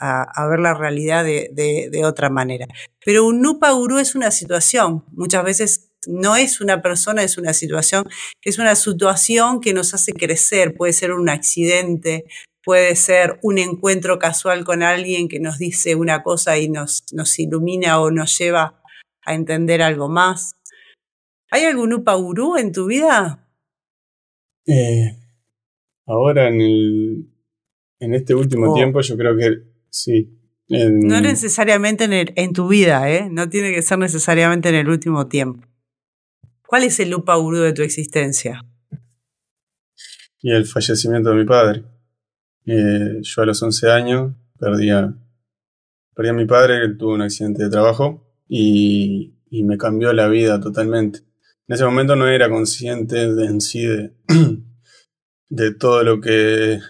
ver 0.48 0.60
la 0.60 0.74
realidad 0.74 1.24
de, 1.24 2.02
otra 2.04 2.28
manera. 2.28 2.66
Pero 3.04 3.26
un 3.26 3.40
Nupa 3.40 3.70
Gurú 3.70 3.98
es 3.98 4.14
una 4.14 4.30
situación, 4.30 5.02
muchas 5.12 5.44
veces 5.44 5.90
no 6.08 6.36
es 6.36 6.60
una 6.60 6.82
persona, 6.82 7.22
es 7.22 7.38
una 7.38 7.52
situación, 7.52 8.04
es 8.42 8.58
una 8.58 8.74
situación 8.74 9.60
que 9.60 9.74
nos 9.74 9.94
hace 9.94 10.12
crecer, 10.12 10.74
puede 10.74 10.92
ser 10.92 11.12
un 11.12 11.28
accidente, 11.28 12.24
puede 12.64 12.96
ser 12.96 13.38
un 13.42 13.58
encuentro 13.58 14.18
casual 14.18 14.64
con 14.64 14.82
alguien 14.82 15.28
que 15.28 15.40
nos 15.40 15.58
dice 15.58 15.94
una 15.94 16.22
cosa 16.22 16.58
y 16.58 16.68
nos, 16.68 17.04
nos 17.12 17.38
ilumina 17.38 18.00
o 18.00 18.10
nos 18.10 18.36
lleva 18.38 18.82
a 19.24 19.34
entender 19.34 19.82
algo 19.82 20.08
más. 20.08 20.56
¿Hay 21.50 21.64
algún 21.64 21.92
Upa 21.92 22.14
Gurú 22.14 22.56
en 22.56 22.72
tu 22.72 22.86
vida? 22.86 23.48
Eh, 24.66 25.16
ahora 26.06 26.48
en, 26.48 26.60
el, 26.60 27.28
en 28.00 28.14
este 28.14 28.34
último 28.34 28.72
oh. 28.72 28.74
tiempo 28.74 29.00
yo 29.00 29.16
creo 29.16 29.36
que 29.36 29.62
sí. 29.90 30.40
No 30.66 31.20
necesariamente 31.20 32.04
en, 32.04 32.32
en 32.34 32.52
tu 32.54 32.68
vida, 32.68 33.10
¿eh? 33.10 33.28
No 33.30 33.50
tiene 33.50 33.72
que 33.72 33.82
ser 33.82 33.98
necesariamente 33.98 34.70
en 34.70 34.76
el 34.76 34.88
último 34.88 35.28
tiempo. 35.28 35.66
¿Cuál 36.74 36.82
es 36.82 36.98
el 36.98 37.14
Upa 37.14 37.36
Gurú 37.36 37.58
de 37.58 37.72
tu 37.72 37.82
existencia? 37.82 38.60
Y 40.42 40.50
el 40.50 40.66
fallecimiento 40.66 41.30
de 41.30 41.36
mi 41.36 41.44
padre. 41.44 41.84
Eh, 42.66 43.20
yo 43.22 43.42
a 43.42 43.46
los 43.46 43.62
11 43.62 43.92
años 43.92 44.32
perdí 44.58 44.90
a, 44.90 45.14
mi 46.34 46.46
padre, 46.46 46.84
él 46.84 46.98
tuvo 46.98 47.14
un 47.14 47.22
accidente 47.22 47.62
de 47.62 47.70
trabajo 47.70 48.26
y, 48.48 49.36
y 49.50 49.62
me 49.62 49.78
cambió 49.78 50.12
la 50.12 50.26
vida 50.26 50.58
totalmente. 50.58 51.20
En 51.68 51.76
ese 51.76 51.84
momento 51.84 52.16
no 52.16 52.26
era 52.26 52.50
consciente 52.50 53.32
de, 53.32 53.44
en 53.46 53.60
sí 53.60 53.86
de, 53.86 55.74
todo 55.78 56.02
lo 56.02 56.20
que 56.20 56.80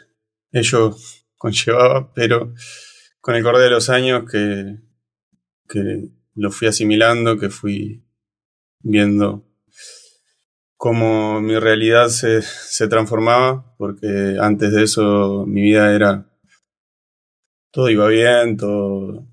ello 0.51 0.97
conllevaba, 1.37 2.11
pero 2.15 2.55
con 3.21 3.35
el 3.35 3.43
correr 3.43 3.65
de 3.65 3.71
los 3.71 3.91
años 3.91 4.25
que, 4.31 4.79
que 5.69 6.09
lo 6.37 6.51
fui 6.51 6.69
asimilando, 6.69 7.39
que 7.39 7.51
fui 7.51 8.03
viendo 8.81 9.45
cómo 10.77 11.41
mi 11.41 11.59
realidad 11.59 12.09
se, 12.09 12.43
se, 12.43 12.89
transformaba, 12.89 13.75
porque 13.79 14.37
antes 14.41 14.73
de 14.73 14.85
eso 14.85 15.45
mi 15.47 15.63
vida 15.63 15.95
era, 15.95 16.27
todo 17.71 17.91
iba 17.91 18.09
bien, 18.09 18.57
todo, 18.57 19.27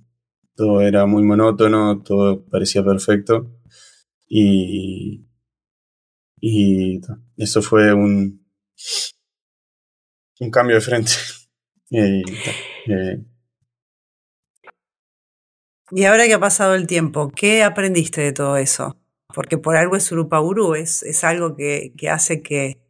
todo 0.56 0.82
era 0.82 1.06
muy 1.06 1.24
monótono, 1.24 2.02
todo 2.04 2.46
parecía 2.46 2.84
perfecto. 2.84 3.52
Y, 4.28 5.26
y 6.40 7.02
eso 7.38 7.62
fue 7.62 7.94
un, 7.94 8.42
un 10.40 10.52
cambio 10.52 10.76
de 10.76 10.82
frente. 10.82 11.12
y, 15.92 16.06
ahora 16.06 16.26
que 16.26 16.34
ha 16.34 16.40
pasado 16.40 16.74
el 16.76 16.88
tiempo, 16.88 17.30
¿qué 17.36 17.64
aprendiste 17.64 18.22
de 18.22 18.34
todo 18.34 18.58
eso? 18.58 19.01
Porque 19.34 19.58
por 19.58 19.76
algo 19.76 19.96
es 19.96 20.12
Urupaguru, 20.12 20.76
es, 20.76 21.04
es 21.04 21.24
algo 21.24 21.56
que, 21.56 21.94
que 21.98 22.10
hace 22.10 22.42
que, 22.42 22.82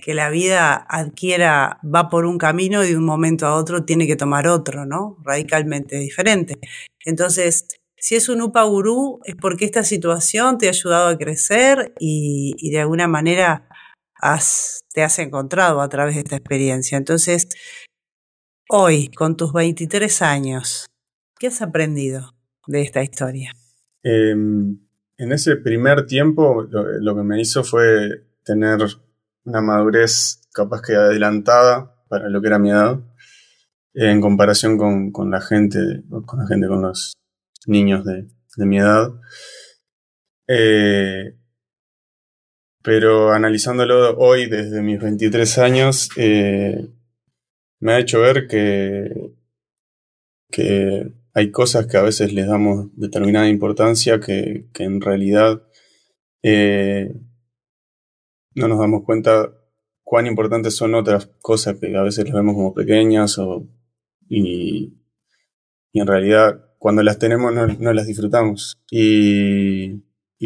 que 0.00 0.14
la 0.14 0.30
vida 0.30 0.74
adquiera, 0.88 1.78
va 1.82 2.08
por 2.08 2.24
un 2.24 2.38
camino 2.38 2.82
y 2.84 2.88
de 2.88 2.96
un 2.96 3.04
momento 3.04 3.46
a 3.46 3.54
otro 3.54 3.84
tiene 3.84 4.06
que 4.06 4.16
tomar 4.16 4.48
otro, 4.48 4.86
¿no? 4.86 5.16
Radicalmente 5.24 5.96
diferente. 5.98 6.58
Entonces, 7.04 7.66
si 7.96 8.16
es 8.16 8.28
un 8.28 8.40
UPA 8.40 8.62
gurú, 8.64 9.20
es 9.24 9.36
porque 9.36 9.66
esta 9.66 9.84
situación 9.84 10.58
te 10.58 10.66
ha 10.66 10.70
ayudado 10.70 11.08
a 11.08 11.18
crecer 11.18 11.94
y, 12.00 12.70
de 12.70 12.80
alguna 12.80 13.06
manera 13.06 13.68
te 14.92 15.02
has 15.02 15.18
encontrado 15.18 15.80
a 15.80 15.88
través 15.88 16.14
de 16.14 16.22
esta 16.22 16.36
experiencia. 16.36 16.98
Entonces, 16.98 17.48
hoy, 18.68 19.08
con 19.08 19.36
tus 19.36 19.52
23 19.52 20.22
años, 20.22 20.86
¿qué 21.38 21.46
has 21.46 21.62
aprendido 21.62 22.34
de 22.66 22.82
esta 22.82 23.02
historia? 23.02 23.52
Em, 24.02 24.78
en 25.20 25.32
ese 25.32 25.56
primer 25.56 26.06
tiempo, 26.06 26.62
lo, 26.62 27.14
que 27.14 27.22
me 27.22 27.38
hizo 27.38 27.62
fue 27.62 28.24
tener 28.42 28.78
una 29.44 29.60
madurez 29.60 30.40
capaz 30.50 30.80
que 30.80 30.94
adelantada 30.96 31.94
para 32.08 32.30
lo 32.30 32.40
que 32.40 32.46
era 32.46 32.58
mi 32.58 32.70
edad, 32.70 32.98
en 33.92 34.22
comparación 34.22 34.78
con, 34.78 35.30
la 35.30 35.42
gente, 35.42 35.78
con 36.24 36.38
la 36.38 36.46
gente, 36.46 36.68
con 36.68 36.80
los 36.80 37.12
niños 37.66 38.02
de, 38.06 38.28
mi 38.64 38.78
edad. 38.78 39.10
Eh, 40.48 41.36
pero 42.82 43.32
analizándolo 43.32 44.16
hoy 44.16 44.46
desde 44.46 44.80
mis 44.80 45.00
23 45.00 45.58
años, 45.58 46.08
eh, 46.16 46.88
me 47.78 47.92
ha 47.92 47.98
hecho 47.98 48.20
ver 48.20 48.48
que, 48.48 49.34
que 50.50 51.12
hay 51.34 51.50
cosas 51.50 51.86
que 51.86 51.96
a 51.96 52.02
veces 52.02 52.32
les 52.32 52.46
damos 52.46 52.88
determinada 52.96 53.48
importancia 53.48 54.20
que, 54.20 54.68
en 54.78 55.00
realidad 55.00 55.62
eh, 56.42 57.14
no 58.54 58.68
nos 58.68 58.78
damos 58.78 59.04
cuenta 59.04 59.52
cuán 60.02 60.26
importantes 60.26 60.74
son 60.74 60.94
otras 60.94 61.26
cosas 61.40 61.78
que 61.78 61.96
a 61.96 62.02
veces 62.02 62.24
las 62.24 62.34
vemos 62.34 62.54
como 62.54 62.74
pequeñas 62.74 63.38
y, 64.28 64.96
en 65.92 66.06
realidad 66.06 66.64
cuando 66.78 67.02
las 67.02 67.18
tenemos 67.18 67.52
no, 67.54 67.92
las 67.92 68.06
disfrutamos. 68.06 68.80
Y, 68.90 70.02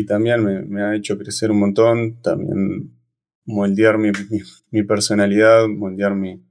también 0.06 0.68
me, 0.68 0.82
ha 0.82 0.96
hecho 0.96 1.16
crecer 1.16 1.50
un 1.52 1.60
montón, 1.60 2.20
también 2.20 2.98
moldear 3.46 3.96
mi, 3.98 4.82
personalidad, 4.82 5.68
moldear 5.68 6.14
mi, 6.14 6.44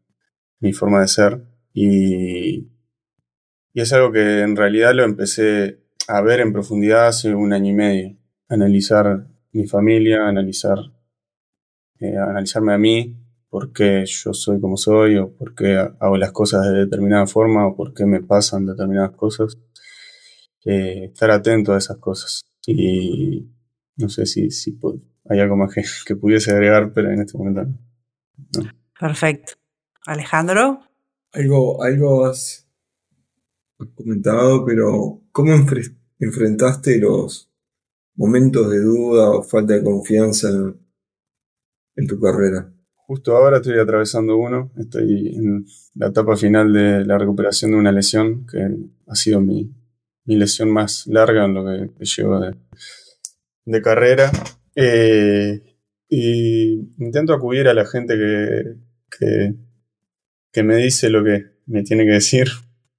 mi 0.59 0.73
forma 0.73 1.01
de 1.01 1.07
ser. 1.07 1.43
Y, 1.73 2.72
y 3.73 3.81
es 3.81 3.91
algo 3.91 4.11
que 4.11 4.41
en 4.41 4.55
realidad 4.55 4.93
lo 4.93 5.03
empecé 5.03 5.79
a 6.07 6.21
ver 6.21 6.39
en 6.41 6.53
profundidad 6.53 7.07
hace 7.07 7.33
un 7.33 7.53
año 7.53 7.71
y 7.71 7.73
medio. 7.73 8.17
Analizar 8.47 9.27
mi 9.51 9.67
familia, 9.67 10.27
analizar, 10.27 10.77
eh, 11.99 12.15
analizarme 12.17 12.73
a 12.73 12.77
mí, 12.77 13.17
por 13.49 13.73
qué 13.73 14.05
yo 14.05 14.33
soy 14.33 14.59
como 14.59 14.77
soy, 14.77 15.17
o 15.17 15.35
por 15.35 15.55
qué 15.55 15.75
hago 15.77 16.17
las 16.17 16.31
cosas 16.31 16.65
de 16.65 16.85
determinada 16.85 17.25
forma, 17.25 17.67
o 17.67 17.75
por 17.75 17.93
qué 17.93 18.05
me 18.05 18.21
pasan 18.21 18.65
determinadas 18.65 19.11
cosas. 19.11 19.57
Eh, 20.65 21.05
estar 21.05 21.31
atento 21.31 21.73
a 21.73 21.77
esas 21.79 21.97
cosas. 21.97 22.41
Y 22.67 23.49
no 23.97 24.07
sé 24.07 24.25
si, 24.25 24.51
si 24.51 24.77
hay 25.29 25.39
algo 25.39 25.57
más 25.57 25.73
que, 26.05 26.15
pudiese 26.15 26.51
agregar, 26.51 26.93
pero 26.93 27.11
en 27.11 27.21
este 27.21 27.37
momento 27.37 27.63
no. 27.63 28.69
Perfecto. 28.99 29.53
Alejandro. 30.05 30.81
Algo, 31.31 31.81
algo 31.83 32.27
comentado, 33.95 34.65
pero 34.65 35.21
¿cómo 35.31 35.53
enfrentaste 36.19 36.99
los 36.99 37.49
momentos 38.15 38.69
de 38.69 38.79
duda 38.79 39.31
o 39.31 39.43
falta 39.43 39.73
de 39.73 39.83
confianza 39.83 40.49
en, 41.95 42.07
tu 42.07 42.19
carrera? 42.19 42.71
Justo 42.95 43.35
ahora 43.35 43.57
estoy 43.57 43.79
atravesando 43.79 44.37
uno, 44.37 44.71
estoy 44.77 45.35
en 45.35 45.65
la 45.95 46.07
etapa 46.07 46.35
final 46.35 46.71
de 46.71 47.05
la 47.05 47.17
recuperación 47.17 47.71
de 47.71 47.77
una 47.77 47.91
lesión 47.91 48.45
que 48.45 48.59
ha 49.07 49.15
sido 49.15 49.41
mi, 49.41 49.71
lesión 50.25 50.71
más 50.71 51.05
larga 51.07 51.45
en 51.45 51.53
lo 51.53 51.65
que, 51.65 52.05
llevo 52.05 52.39
de, 53.65 53.81
carrera. 53.81 54.31
Eh, 54.75 55.61
y 56.09 56.73
intento 56.97 57.33
acudir 57.33 57.67
a 57.67 57.73
la 57.73 57.85
gente 57.85 58.15
que, 58.15 59.55
que 60.51 60.63
me 60.63 60.77
dice 60.77 61.09
lo 61.09 61.23
que 61.23 61.53
me 61.65 61.83
tiene 61.83 62.05
que 62.05 62.11
decir 62.11 62.47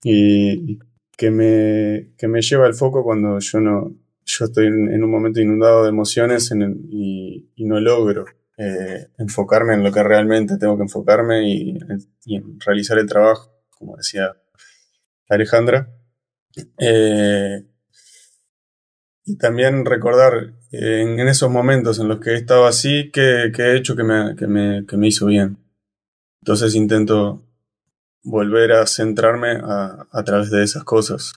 y 0.05 0.79
que 1.17 1.31
me, 1.31 2.13
que 2.17 2.29
me 2.29 2.43
lleva 2.43 2.67
al 2.67 2.75
foco 2.75 3.03
cuando 3.03 3.39
yo 3.41 3.61
no 3.61 3.97
yo 4.27 4.47
estoy 4.47 4.67
en, 4.67 5.05
un 5.05 5.11
momento 5.11 5.41
inundado 5.41 5.85
de 5.85 5.91
emociones 5.91 6.51
y, 6.51 7.51
no 7.59 7.81
logro 7.81 8.27
eh, 8.57 9.09
enfocarme 9.19 9.75
en 9.75 9.83
lo 9.83 9.93
que 9.93 10.03
realmente 10.03 10.57
tengo 10.59 10.77
que 10.77 10.85
enfocarme 10.85 11.49
y, 11.49 11.79
en 12.27 12.61
realizar 12.61 12.99
el 12.99 13.07
trabajo, 13.07 13.53
como 13.71 13.97
decía 13.97 14.35
Alejandra. 15.29 15.91
Eh, 16.79 17.65
y 19.27 19.37
también 19.39 19.85
recordar 19.85 20.55
en, 20.71 21.19
esos 21.21 21.51
momentos 21.51 21.99
en 21.99 22.09
los 22.09 22.21
que 22.21 22.31
he 22.31 22.35
estado 22.35 22.67
así, 22.67 23.11
que, 23.11 23.53
he 23.57 23.77
hecho 23.77 23.97
que 23.97 24.05
me, 24.05 24.37
que 24.37 24.47
me, 24.47 24.87
que 24.87 24.97
me 24.97 25.09
hizo 25.09 25.27
bien. 25.27 25.59
Entonces 26.43 26.75
intento 26.75 27.43
volver 28.25 28.73
a 28.73 28.87
centrarme 28.87 29.61
a, 29.63 30.23
través 30.25 30.51
de 30.51 30.65
esas 30.65 30.83
cosas, 30.83 31.35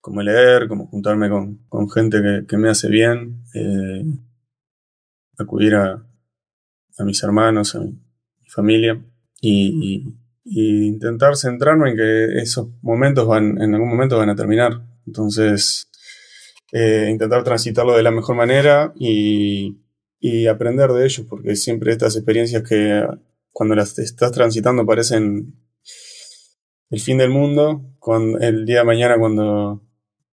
como, 0.00 0.22
leer, 0.22 0.68
como 0.68 0.86
juntarme 0.86 1.28
con, 1.28 1.90
gente 1.90 2.44
que, 2.48 2.56
me 2.56 2.70
hace 2.70 2.88
bien, 2.88 3.42
eh, 3.54 4.04
acudir 5.38 5.74
a, 5.74 6.06
mis 7.00 7.22
hermanos, 7.22 7.74
a 7.74 7.80
mi, 7.80 7.98
familia 8.48 9.04
y, 9.40 10.04
intentar 10.48 11.36
centrarme 11.36 11.90
en 11.90 11.96
que 11.96 12.38
esos 12.40 12.68
momentos 12.80 13.26
van, 13.26 13.60
en 13.60 13.74
algún 13.74 13.90
momento 13.90 14.16
van 14.16 14.30
a 14.30 14.36
terminar. 14.36 14.80
Entonces, 15.04 15.90
eh, 16.72 17.08
intentar 17.10 17.42
transitarlo 17.42 17.96
de 17.96 18.04
la 18.04 18.12
mejor 18.12 18.36
manera 18.36 18.92
y, 18.94 19.80
y 20.20 20.46
aprender 20.46 20.90
de 20.92 21.04
ellos, 21.04 21.26
porque 21.28 21.56
siempre 21.56 21.90
estas 21.90 22.14
experiencias 22.14 22.62
que 22.62 23.04
cuando 23.56 23.74
las 23.74 23.98
estás 23.98 24.32
transitando 24.32 24.84
parecen 24.84 25.54
el 26.90 27.00
fin 27.00 27.16
del 27.16 27.30
mundo, 27.30 27.96
el 28.38 28.66
día 28.66 28.80
de 28.80 28.84
mañana 28.84 29.18
cuando, 29.18 29.82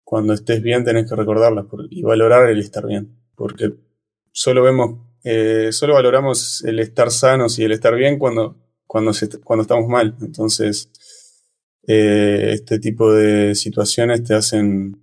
cuando 0.04 0.34
estés 0.34 0.62
bien 0.62 0.84
tenés 0.84 1.08
que 1.08 1.16
recordarlas 1.16 1.64
y 1.88 2.02
valorar 2.02 2.50
el 2.50 2.60
estar 2.60 2.86
bien, 2.86 3.16
porque 3.34 3.72
solo 4.32 4.62
vemos, 4.62 5.00
eh, 5.24 5.70
solo 5.72 5.94
valoramos 5.94 6.62
el 6.64 6.78
estar 6.78 7.10
sanos 7.10 7.58
y 7.58 7.64
el 7.64 7.72
estar 7.72 7.94
bien 7.94 8.18
cuando, 8.18 8.58
cuando, 8.86 9.12
cuando 9.44 9.62
estamos 9.62 9.88
mal. 9.88 10.14
Entonces, 10.20 10.90
eh, 11.88 12.50
este 12.52 12.78
tipo 12.80 13.14
de 13.14 13.54
situaciones 13.54 14.24
te 14.24 14.34
hacen 14.34 14.94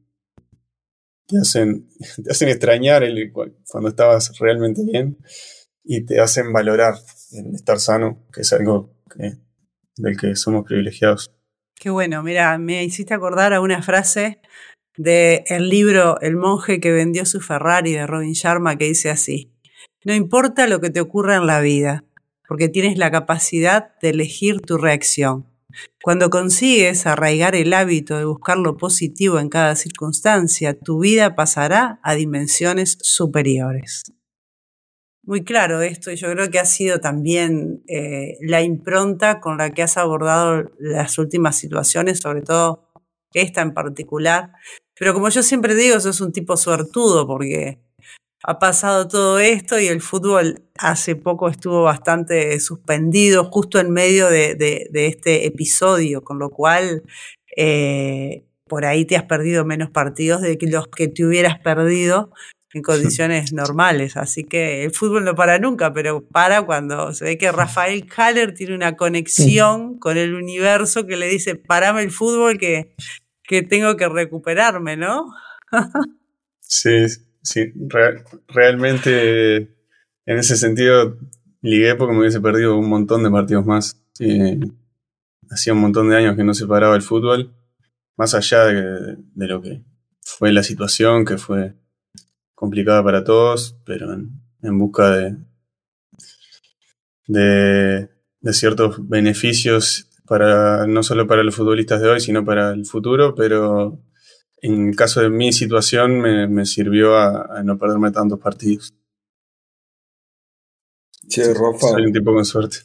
te 1.26 1.40
hacen, 1.40 1.90
te 2.24 2.30
hacen 2.30 2.50
extrañar 2.50 3.02
el, 3.02 3.34
cuando 3.34 3.90
estabas 3.90 4.38
realmente 4.38 4.84
bien 4.84 5.18
y 5.84 6.06
te 6.06 6.20
hacen 6.20 6.54
valorar 6.54 6.96
el 7.32 7.56
estar 7.56 7.80
sano, 7.80 8.26
que 8.34 8.42
es 8.42 8.54
algo 8.54 8.94
del 9.98 10.18
que 10.18 10.36
somos 10.36 10.64
privilegiados. 10.64 11.32
Qué 11.76 11.90
bueno, 11.90 12.24
mira, 12.24 12.58
me 12.58 12.84
hiciste 12.84 13.14
acordar 13.14 13.54
a 13.54 13.62
una 13.62 13.82
frase 13.82 14.40
del 14.96 15.44
el 15.48 15.70
libro 15.70 16.20
El 16.22 16.38
monje 16.38 16.80
que 16.80 16.92
vendió 16.92 17.26
su 17.26 17.42
Ferrari 17.42 17.94
de 17.94 18.08
Robin 18.08 18.34
Sharma 18.34 18.78
que 18.78 18.86
dice 18.86 19.10
así, 19.10 19.52
no 20.06 20.14
importa 20.14 20.68
lo 20.68 20.80
que 20.80 20.90
te 20.90 21.02
ocurra 21.02 21.36
en 21.36 21.48
la 21.48 21.60
vida, 21.60 22.04
porque 22.48 22.70
tienes 22.70 22.98
la 22.98 23.12
capacidad 23.12 24.00
de 24.02 24.10
elegir 24.10 24.62
tu 24.62 24.78
reacción. 24.78 25.48
Cuando 26.04 26.30
consigues 26.30 27.08
arraigar 27.08 27.56
el 27.56 27.74
hábito 27.74 28.18
de 28.18 28.26
buscar 28.26 28.58
lo 28.58 28.78
positivo 28.78 29.40
en 29.40 29.50
cada 29.50 29.76
circunstancia, 29.76 30.78
tu 30.78 31.00
vida 31.00 31.36
pasará 31.36 32.00
a 32.04 32.14
dimensiones 32.14 33.00
superiores 33.02 34.04
muy 35.24 35.44
claro 35.44 35.82
esto 35.82 36.12
y 36.12 36.18
yo 36.18 36.30
creo 36.32 36.52
que 36.52 36.60
ha 36.60 36.66
sido 36.66 37.00
también 37.00 37.84
eh, 37.88 38.38
la 38.42 38.62
impronta 38.62 39.40
con 39.40 39.58
la 39.58 39.72
que 39.72 39.82
has 39.82 39.98
abordado 39.98 40.72
las 40.80 41.18
últimas 41.18 41.58
situaciones, 41.58 42.20
sobre 42.20 42.42
todo 42.42 42.90
esta 43.34 43.62
en 43.62 43.74
particular. 43.74 44.52
Pero 44.98 45.14
como 45.14 45.30
yo 45.30 45.42
siempre 45.42 45.76
digo, 45.76 46.00
sos 46.00 46.22
un 46.22 46.32
tipo 46.34 46.58
suertudo 46.58 47.26
porque 47.26 47.80
ha 48.44 48.60
pasado 48.60 49.08
todo 49.08 49.40
esto 49.40 49.80
y 49.80 49.88
el 49.88 50.02
fútbol 50.02 50.64
hace 50.78 51.16
poco 51.16 51.48
estuvo 51.48 51.84
bastante 51.84 52.60
suspendido 52.60 53.46
justo 53.46 53.80
en 53.80 53.92
medio 53.92 54.30
de, 54.30 54.90
este 54.94 55.48
episodio, 55.48 56.22
con 56.22 56.40
lo 56.40 56.50
cual 56.50 57.04
eh, 57.56 58.44
por 58.68 58.86
ahí 58.86 59.06
te 59.06 59.16
has 59.16 59.24
perdido 59.24 59.64
menos 59.64 59.90
partidos 59.90 60.42
de 60.42 60.58
los 60.64 60.90
que 60.90 61.08
te 61.08 61.26
hubieras 61.26 61.60
perdido 61.60 62.32
en 62.74 62.82
condiciones 62.82 63.54
normales. 63.54 64.18
Así 64.18 64.44
que 64.44 64.84
el 64.84 64.92
fútbol 64.92 65.24
no 65.24 65.36
para 65.36 65.60
nunca, 65.60 65.94
pero 65.94 66.26
para 66.28 66.64
cuando 66.64 67.14
se 67.14 67.26
ve 67.26 67.38
que 67.38 67.52
Rafael 67.52 68.06
Haller 68.16 68.54
tiene 68.54 68.76
una 68.76 68.96
conexión 68.96 69.98
con 70.00 70.18
el 70.18 70.34
universo 70.34 71.06
que 71.06 71.18
le 71.18 71.28
dice, 71.28 71.56
parame 71.56 72.02
el 72.02 72.12
fútbol 72.12 72.58
que, 72.58 72.96
que 73.44 73.62
tengo 73.62 73.96
que 73.96 74.10
recuperarme, 74.10 74.98
¿no? 74.98 75.28
sí, 76.60 77.06
sí, 77.42 77.74
realmente 78.48 79.76
en 80.26 80.38
ese 80.38 80.56
sentido 80.56 81.18
ligué 81.62 81.96
porque 81.96 82.14
me 82.14 82.20
hubiese 82.22 82.42
perdido 82.42 82.78
un 82.78 82.90
montón 82.90 83.24
de 83.24 83.32
partidos 83.32 83.66
más. 83.66 84.02
hacía 85.50 85.74
un 85.74 85.80
montón 85.80 86.10
de 86.10 86.18
años 86.18 86.36
que 86.36 86.44
no 86.44 86.54
se 86.54 86.68
paraba 86.68 86.96
el 86.96 87.02
fútbol, 87.02 87.56
más 88.18 88.36
allá 88.36 88.66
de, 88.66 89.18
de 89.34 89.48
lo 89.48 89.62
que 89.62 89.84
fue 90.22 90.52
la 90.52 90.64
situación, 90.64 91.26
que 91.26 91.38
fue 91.38 91.76
complicada 92.64 93.04
para 93.04 93.26
todos, 93.26 93.76
pero 93.84 94.14
en, 94.14 94.80
busca 94.80 95.10
de, 95.10 95.38
de, 98.40 98.54
ciertos 98.54 99.06
beneficios 99.06 100.10
para 100.26 100.88
no 100.88 101.04
solo 101.04 101.28
para 101.28 101.44
los 101.44 101.54
futbolistas 101.54 102.00
de 102.00 102.08
hoy, 102.08 102.22
sino 102.22 102.46
para 102.46 102.72
el 102.72 102.86
futuro, 102.86 103.36
pero 103.36 104.00
en 104.62 104.88
el 104.88 104.96
caso 104.96 105.20
de 105.20 105.30
mi 105.30 105.52
situación 105.52 106.22
me, 106.22 106.66
sirvió 106.66 107.18
a, 107.18 107.62
no 107.66 107.78
perderme 107.78 108.12
tantos 108.12 108.40
partidos. 108.40 108.94
Che, 111.28 111.54
Rafa. 111.54 111.90
Soy 111.90 112.06
un 112.06 112.14
tipo 112.14 112.34
con 112.34 112.46
suerte. 112.46 112.78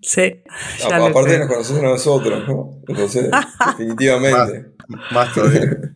Sí. 0.00 0.42
aparte 0.90 1.40
nos 1.40 1.48
conocemos 1.48 1.82
a 1.82 1.88
nosotros, 1.88 2.48
¿no? 2.48 2.80
Entonces, 2.88 3.30
definitivamente. 3.66 4.72
Más, 5.12 5.34
todavía. 5.34 5.94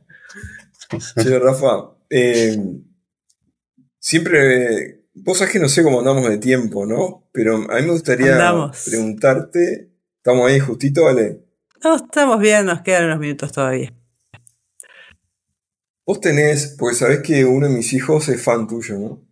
che, 1.22 1.38
Rafa, 1.38 1.94
eh, 2.10 2.56
siempre, 3.98 5.04
vos 5.14 5.38
sabés 5.38 5.52
que 5.52 5.58
no 5.58 5.68
sé 5.68 5.82
cómo 5.82 6.00
andamos 6.00 6.28
de 6.28 6.38
tiempo, 6.38 6.86
¿no? 6.86 7.28
Pero 7.32 7.56
a 7.56 7.76
mí 7.76 7.82
me 7.82 7.92
gustaría 7.92 8.70
preguntarte, 8.84 9.90
¿estamos 10.16 10.48
ahí 10.48 10.58
justito, 10.60 11.04
vale? 11.04 11.44
No, 11.82 11.96
estamos 11.96 12.40
bien, 12.40 12.66
nos 12.66 12.82
quedan 12.82 13.04
unos 13.04 13.20
minutos 13.20 13.52
todavía. 13.52 13.92
Vos 16.04 16.20
tenés, 16.20 16.74
porque 16.78 16.96
sabés 16.96 17.20
que 17.20 17.44
uno 17.44 17.68
de 17.68 17.74
mis 17.74 17.92
hijos 17.92 18.28
es 18.28 18.42
fan 18.42 18.66
tuyo, 18.66 18.98
¿no? 18.98 19.28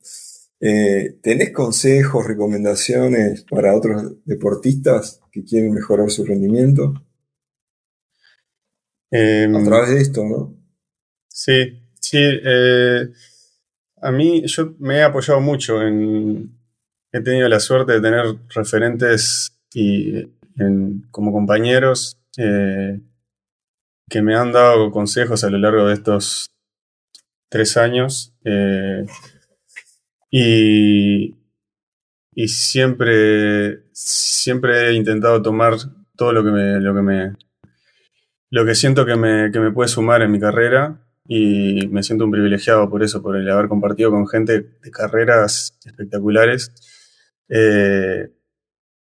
Eh, 0.60 1.18
¿Tenés 1.22 1.52
consejos, 1.52 2.26
recomendaciones 2.26 3.44
para 3.48 3.74
otros 3.74 4.14
deportistas 4.24 5.20
que 5.30 5.44
quieren 5.44 5.72
mejorar 5.72 6.10
su 6.10 6.24
rendimiento? 6.24 6.94
Em, 9.10 9.54
a 9.54 9.64
través 9.64 9.90
de 9.90 10.00
esto, 10.00 10.24
¿no? 10.24 10.54
Sí, 11.28 11.80
sí. 12.00 12.18
Eh, 12.18 13.08
a 14.06 14.12
mí, 14.12 14.42
yo 14.46 14.74
me 14.78 14.98
he 14.98 15.02
apoyado 15.02 15.40
mucho 15.40 15.82
en. 15.82 16.56
He 17.12 17.20
tenido 17.20 17.48
la 17.48 17.58
suerte 17.58 17.94
de 17.94 18.00
tener 18.00 18.36
referentes 18.54 19.58
y 19.74 20.28
como 21.10 21.32
compañeros 21.32 22.16
eh, 22.38 23.00
que 24.08 24.22
me 24.22 24.36
han 24.36 24.52
dado 24.52 24.90
consejos 24.90 25.44
a 25.44 25.50
lo 25.50 25.58
largo 25.58 25.88
de 25.88 25.94
estos 25.94 26.50
tres 27.50 27.76
años. 27.76 28.32
Y, 30.30 31.34
y 32.32 32.48
siempre, 32.48 33.84
siempre 33.92 34.88
he 34.88 34.94
intentado 34.94 35.42
tomar 35.42 35.74
todo 36.16 36.32
lo 36.32 36.44
que 36.44 36.50
me, 36.50 36.80
lo 36.80 36.94
que 36.94 37.02
me, 37.02 37.32
lo 38.50 38.64
que 38.64 38.74
siento 38.74 39.04
que 39.04 39.16
me, 39.16 39.50
que 39.50 39.60
me 39.60 39.72
puede 39.72 39.88
sumar 39.88 40.22
en 40.22 40.30
mi 40.30 40.38
carrera 40.38 41.05
y 41.28 41.88
me 41.88 42.02
siento 42.02 42.24
un 42.24 42.30
privilegiado 42.30 42.88
por 42.88 43.02
eso, 43.02 43.22
por 43.22 43.36
el 43.36 43.48
haber 43.50 43.68
compartido 43.68 44.10
con 44.10 44.26
gente 44.28 44.60
de 44.82 44.90
carreras 44.90 45.78
espectaculares. 45.84 46.72
Eh, 47.48 48.30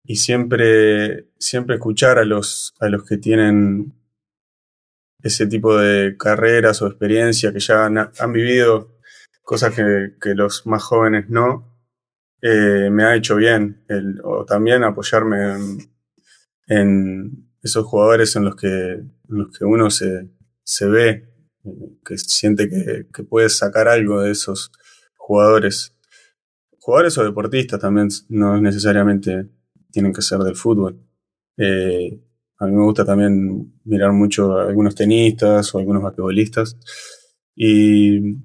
y 0.04 0.16
siempre, 0.16 1.30
siempre 1.38 1.76
escuchar 1.76 2.18
a 2.18 2.26
los, 2.26 2.74
a 2.80 2.90
los 2.90 3.04
que 3.06 3.18
tienen 3.18 3.94
ese 5.22 5.48
tipo 5.48 5.78
de 5.78 6.16
carreras 6.18 6.82
o 6.82 6.88
experiencia, 6.88 7.52
que 7.52 7.60
ya 7.60 7.86
han, 7.86 8.34
vivido 8.34 9.00
cosas 9.44 9.74
que, 9.76 10.34
los 10.34 10.66
más 10.66 10.84
jóvenes 10.84 11.30
no, 11.30 11.78
eh, 12.42 12.90
me 12.92 13.04
ha 13.04 13.16
hecho 13.16 13.36
bien. 13.36 13.84
o 14.24 14.46
también 14.46 14.84
apoyarme 14.84 15.58
en, 16.68 17.50
esos 17.62 17.86
jugadores 17.86 18.36
en 18.38 18.46
los 18.46 18.56
que, 18.56 19.02
los 19.28 19.58
que 19.58 19.66
uno 19.66 19.90
se, 19.90 20.30
ve, 20.82 21.29
que 22.06 22.18
siente 22.18 22.70
que, 22.70 23.24
puede 23.24 23.50
sacar 23.50 23.88
algo 23.88 24.22
de 24.22 24.32
esos 24.32 24.72
jugadores. 25.16 25.96
Jugadores 26.80 27.18
o 27.18 27.24
deportistas 27.24 27.80
también 27.80 28.10
no 28.30 28.60
necesariamente 28.60 29.48
tienen 29.92 30.14
que 30.14 30.22
ser 30.22 30.40
del 30.40 30.56
fútbol. 30.56 31.00
Eh, 31.58 32.20
a 32.58 32.66
mí 32.66 32.74
me 32.74 32.84
gusta 32.84 33.06
también 33.06 33.80
mirar 33.86 34.12
mucho 34.12 34.58
a 34.58 34.68
algunos 34.68 34.96
tenistas 34.96 35.74
o 35.74 35.80
algunos 35.80 36.04
basquetbolistas. 36.04 36.78
Y 37.56 38.38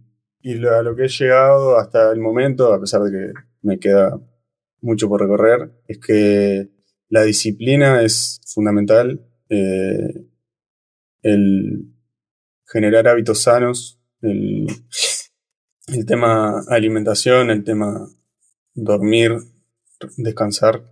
y 0.44 0.62
a 0.66 0.82
lo 0.82 0.94
que 0.94 1.04
he 1.04 1.08
llegado 1.08 1.78
hasta 1.78 2.12
el 2.12 2.20
momento, 2.20 2.74
a 2.74 2.78
pesar 2.78 3.00
de 3.00 3.10
que 3.10 3.32
me 3.62 3.78
queda 3.78 4.20
mucho 4.82 5.08
por 5.08 5.22
recorrer, 5.22 5.72
es 5.88 5.98
que 5.98 6.68
la 7.08 7.22
disciplina 7.22 8.02
es 8.02 8.42
fundamental. 8.44 9.26
Eh, 9.48 10.26
el 11.22 11.93
generar 12.74 13.06
hábitos 13.06 13.40
sanos, 13.40 14.00
el, 14.20 14.66
tema 16.08 16.60
alimentación, 16.68 17.50
el 17.50 17.62
tema 17.62 18.08
dormir, 18.74 19.38
descansar, 20.16 20.82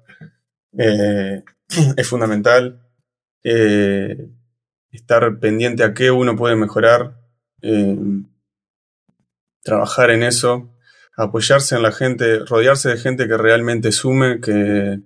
eh, 0.79 1.43
es 1.97 2.09
fundamental. 2.09 2.89
Eh, 3.43 4.31
estar 4.93 5.41
pendiente 5.41 5.83
a 5.83 5.93
qué 5.93 6.13
uno 6.13 6.37
puede 6.37 6.55
mejorar 6.55 7.19
trabajar 9.63 10.11
en 10.11 10.23
eso, 10.23 10.75
apoyarse 11.17 11.75
en 11.77 11.83
la 11.83 11.93
gente, 11.93 12.41
rodearse 12.41 12.91
de 12.91 12.99
gente 12.99 13.27
que 13.27 13.37
realmente 13.37 13.93
sume, 13.93 14.41
que, 14.41 15.01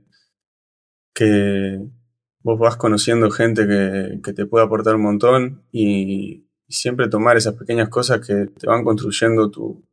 que 1.14 1.80
vos 2.46 2.60
vas 2.60 2.76
conociendo 2.76 3.28
gente 3.30 3.66
que, 4.22 4.32
te 4.32 4.46
puede 4.46 4.64
aportar 4.64 4.94
un 4.94 5.02
montón 5.02 5.64
y, 5.72 6.45
siempre 6.68 7.08
tomar 7.08 7.36
esas 7.36 7.54
pequeñas 7.54 7.88
cosas 7.88 8.26
que 8.26 8.46
te 8.58 8.66
van 8.66 8.84
construyendo 8.84 9.50
tu, 9.50 9.84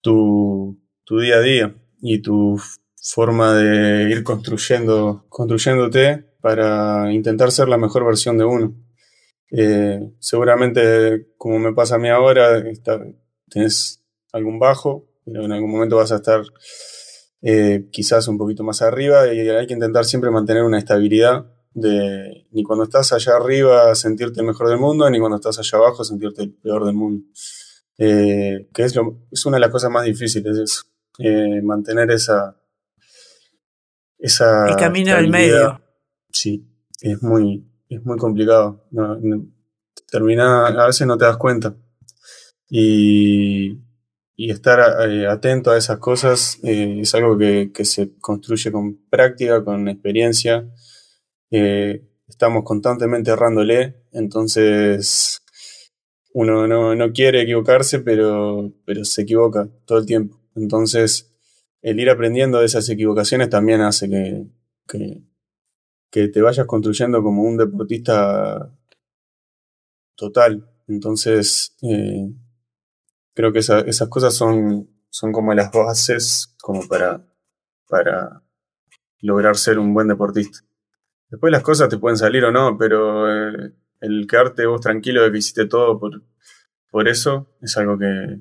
tu, 0.00 0.78
tu 1.04 1.18
día 1.18 1.36
a 1.36 1.40
día 1.40 1.74
y 2.00 2.22
tu 2.22 2.60
forma 3.02 3.54
de 3.54 4.10
ir 4.10 4.22
construyendo, 4.22 5.24
construyéndote 5.28 6.26
para 6.40 7.12
intentar 7.12 7.50
ser 7.50 7.68
la 7.68 7.76
mejor 7.76 8.04
versión 8.04 8.38
de 8.38 8.44
uno. 8.44 8.74
Eh, 9.50 10.12
seguramente, 10.18 11.28
como 11.36 11.58
me 11.58 11.72
pasa 11.72 11.96
a 11.96 11.98
mí 11.98 12.08
ahora, 12.08 12.62
tenés 13.48 14.02
algún 14.32 14.58
bajo, 14.58 15.08
pero 15.24 15.44
en 15.44 15.52
algún 15.52 15.70
momento 15.70 15.96
vas 15.96 16.12
a 16.12 16.16
estar 16.16 16.42
eh, 17.42 17.88
quizás 17.90 18.28
un 18.28 18.38
poquito 18.38 18.62
más 18.62 18.82
arriba 18.82 19.32
y 19.32 19.48
hay 19.48 19.66
que 19.66 19.74
intentar 19.74 20.04
siempre 20.04 20.30
mantener 20.30 20.62
una 20.62 20.78
estabilidad 20.78 21.46
de 21.72 22.46
ni 22.50 22.62
cuando 22.62 22.84
estás 22.84 23.12
allá 23.12 23.36
arriba 23.36 23.94
sentirte 23.94 24.40
el 24.40 24.46
mejor 24.46 24.68
del 24.68 24.78
mundo, 24.78 25.08
ni 25.08 25.18
cuando 25.18 25.36
estás 25.36 25.58
allá 25.58 25.78
abajo 25.78 26.04
sentirte 26.04 26.42
el 26.42 26.52
peor 26.52 26.84
del 26.84 26.94
mundo. 26.94 27.26
Eh, 27.98 28.68
que 28.72 28.84
es, 28.84 28.94
es 29.30 29.46
una 29.46 29.56
de 29.56 29.60
las 29.60 29.70
cosas 29.70 29.90
más 29.90 30.04
difíciles, 30.04 30.56
es 30.58 31.62
mantener 31.62 32.10
esa... 32.10 32.56
esa 34.18 34.68
el 34.68 34.76
camino 34.76 35.14
del 35.14 35.28
medio. 35.28 35.80
Sí, 36.32 36.66
es 37.00 37.22
muy, 37.22 37.70
es 37.88 38.04
muy 38.04 38.16
complicado. 38.16 38.86
termina, 40.10 40.68
a 40.68 40.86
veces 40.86 41.06
no 41.06 41.18
te 41.18 41.24
das 41.24 41.36
cuenta. 41.36 41.74
Y, 42.68 43.78
estar 44.36 44.80
eh, 45.06 45.26
atento 45.26 45.70
a 45.70 45.76
esas 45.76 45.98
cosas 45.98 46.58
eh, 46.62 47.00
es 47.00 47.14
algo 47.14 47.36
que, 47.36 47.70
se 47.84 48.16
construye 48.18 48.72
con 48.72 48.96
práctica, 49.10 49.62
con 49.64 49.88
experiencia. 49.88 50.66
Eh, 51.50 52.02
estamos 52.28 52.64
constantemente 52.64 53.30
errándole, 53.30 54.04
entonces 54.12 55.42
uno 56.32 56.66
no, 56.94 57.12
quiere 57.12 57.42
equivocarse, 57.42 58.00
pero, 58.00 58.72
pero 58.84 59.04
se 59.04 59.22
equivoca 59.22 59.68
todo 59.84 59.98
el 59.98 60.06
tiempo. 60.06 60.40
Entonces, 60.54 61.32
el 61.82 61.98
ir 61.98 62.10
aprendiendo 62.10 62.60
de 62.60 62.66
esas 62.66 62.88
equivocaciones 62.88 63.50
también 63.50 63.80
hace 63.80 64.08
que 64.86 65.24
que 66.10 66.28
te 66.28 66.42
vayas 66.42 66.66
construyendo 66.66 67.22
como 67.22 67.42
un 67.42 67.56
deportista 67.56 68.76
total. 70.16 70.68
Entonces, 70.88 71.76
eh, 71.82 72.32
creo 73.32 73.52
que 73.52 73.60
esas 73.60 74.08
cosas 74.08 74.34
son, 74.34 74.90
son 75.08 75.32
como 75.32 75.54
las 75.54 75.70
bases 75.70 76.54
como 76.60 76.86
para, 76.88 77.24
para 77.88 78.42
lograr 79.20 79.56
ser 79.56 79.78
un 79.78 79.94
buen 79.94 80.08
deportista. 80.08 80.58
Después 81.30 81.52
las 81.52 81.62
cosas 81.62 81.88
te 81.88 81.98
pueden 81.98 82.16
salir 82.16 82.44
o 82.44 82.50
no, 82.50 82.76
pero 82.76 83.30
eh, 83.30 83.72
el 84.00 84.26
quedarte 84.26 84.66
vos 84.66 84.80
tranquilo 84.80 85.22
de 85.22 85.30
que 85.30 85.38
hiciste 85.38 85.66
todo 85.66 85.98
por, 85.98 86.22
por 86.90 87.08
eso 87.08 87.54
es 87.62 87.76
algo 87.76 87.96
que, 87.96 88.40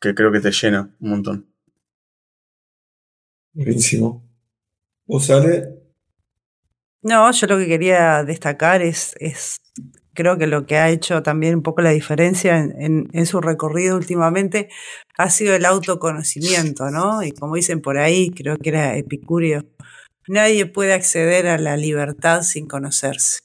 que 0.00 0.14
creo 0.14 0.32
que 0.32 0.40
te 0.40 0.50
llena 0.50 0.94
un 1.00 1.10
montón. 1.10 1.46
Buenísimo. 3.52 4.28
¿O 5.06 5.20
sale? 5.20 5.76
No, 7.02 7.30
yo 7.30 7.46
lo 7.46 7.58
que 7.58 7.68
quería 7.68 8.24
destacar 8.24 8.82
es, 8.82 9.14
es 9.20 9.58
creo 10.12 10.36
que 10.36 10.48
lo 10.48 10.66
que 10.66 10.76
ha 10.76 10.90
hecho 10.90 11.22
también 11.22 11.54
un 11.54 11.62
poco 11.62 11.82
la 11.82 11.90
diferencia 11.90 12.58
en, 12.58 13.08
en, 13.12 13.26
su 13.26 13.40
recorrido 13.40 13.96
últimamente 13.96 14.68
ha 15.16 15.30
sido 15.30 15.54
el 15.54 15.64
autoconocimiento, 15.64 16.90
¿no? 16.90 17.22
Y 17.22 17.30
como 17.30 17.54
dicen 17.54 17.80
por 17.80 17.98
ahí, 17.98 18.30
creo 18.30 18.56
que 18.56 18.70
era 18.70 18.96
Epicurio, 18.96 19.64
nadie 20.28 20.66
puede 20.66 20.92
acceder 20.92 21.46
a 21.46 21.58
la 21.58 21.76
libertad 21.76 22.42
sin 22.42 22.66
conocerse. 22.66 23.40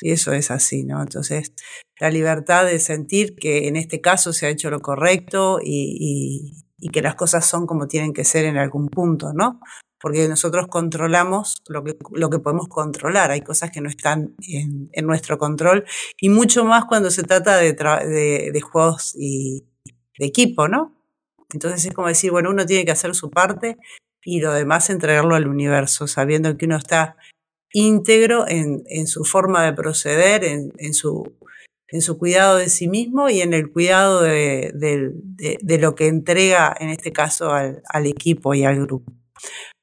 Y 0.00 0.10
eso 0.10 0.32
es 0.32 0.50
así, 0.50 0.84
¿no? 0.84 1.00
Entonces, 1.00 1.52
la 2.00 2.10
libertad 2.10 2.66
de 2.66 2.78
sentir 2.78 3.36
que 3.36 3.68
en 3.68 3.76
este 3.76 4.00
caso 4.00 4.32
se 4.32 4.46
ha 4.46 4.50
hecho 4.50 4.70
lo 4.70 4.80
correcto 4.80 5.58
y, 5.62 6.60
que 6.92 7.00
las 7.00 7.14
cosas 7.14 7.46
son 7.46 7.66
como 7.66 7.88
tienen 7.88 8.12
que 8.12 8.24
ser 8.24 8.44
en 8.44 8.58
algún 8.58 8.88
punto, 8.88 9.32
¿no? 9.32 9.58
Porque 9.98 10.28
nosotros 10.28 10.66
controlamos 10.68 11.62
lo 11.66 11.82
que, 11.82 11.96
lo 12.12 12.28
que 12.28 12.38
podemos 12.38 12.68
controlar, 12.68 13.30
hay 13.30 13.40
cosas 13.40 13.70
que 13.70 13.80
no 13.80 13.88
están 13.88 14.34
en, 14.46 15.06
nuestro 15.06 15.38
control 15.38 15.86
y 16.20 16.28
mucho 16.28 16.66
más 16.66 16.84
cuando 16.84 17.10
se 17.10 17.22
trata 17.22 17.56
de, 17.56 17.72
de, 17.72 18.60
juegos 18.60 19.14
y 19.18 19.64
de 20.18 20.26
equipo, 20.26 20.68
¿no? 20.68 20.94
Entonces 21.54 21.86
es 21.86 21.94
como 21.94 22.08
decir, 22.08 22.30
bueno, 22.30 22.50
uno 22.50 22.66
tiene 22.66 22.84
que 22.84 22.92
hacer 22.92 23.14
su 23.14 23.30
parte 23.30 23.78
y 24.24 24.40
lo 24.40 24.52
demás 24.52 24.90
entregarlo 24.90 25.34
al 25.34 25.46
universo, 25.46 26.06
sabiendo 26.06 26.56
que 26.56 26.66
uno 26.66 26.76
está 26.76 27.16
íntegro 27.72 28.48
en, 28.48 28.84
en 28.86 29.06
su 29.06 29.24
forma 29.24 29.64
de 29.64 29.74
proceder, 29.74 30.44
en, 30.44 30.72
en, 30.78 30.94
su, 30.94 31.36
en 31.88 32.00
su 32.00 32.18
cuidado 32.18 32.56
de 32.56 32.68
sí 32.68 32.88
mismo 32.88 33.28
y 33.28 33.42
en 33.42 33.52
el 33.52 33.70
cuidado 33.70 34.22
de, 34.22 34.72
de, 34.74 35.78
lo 35.78 35.94
que 35.94 36.06
entrega, 36.06 36.74
en 36.78 36.88
este 36.88 37.12
caso, 37.12 37.50
al, 37.50 37.82
al, 37.88 38.06
equipo 38.06 38.54
y 38.54 38.64
al 38.64 38.80
grupo. 38.80 39.12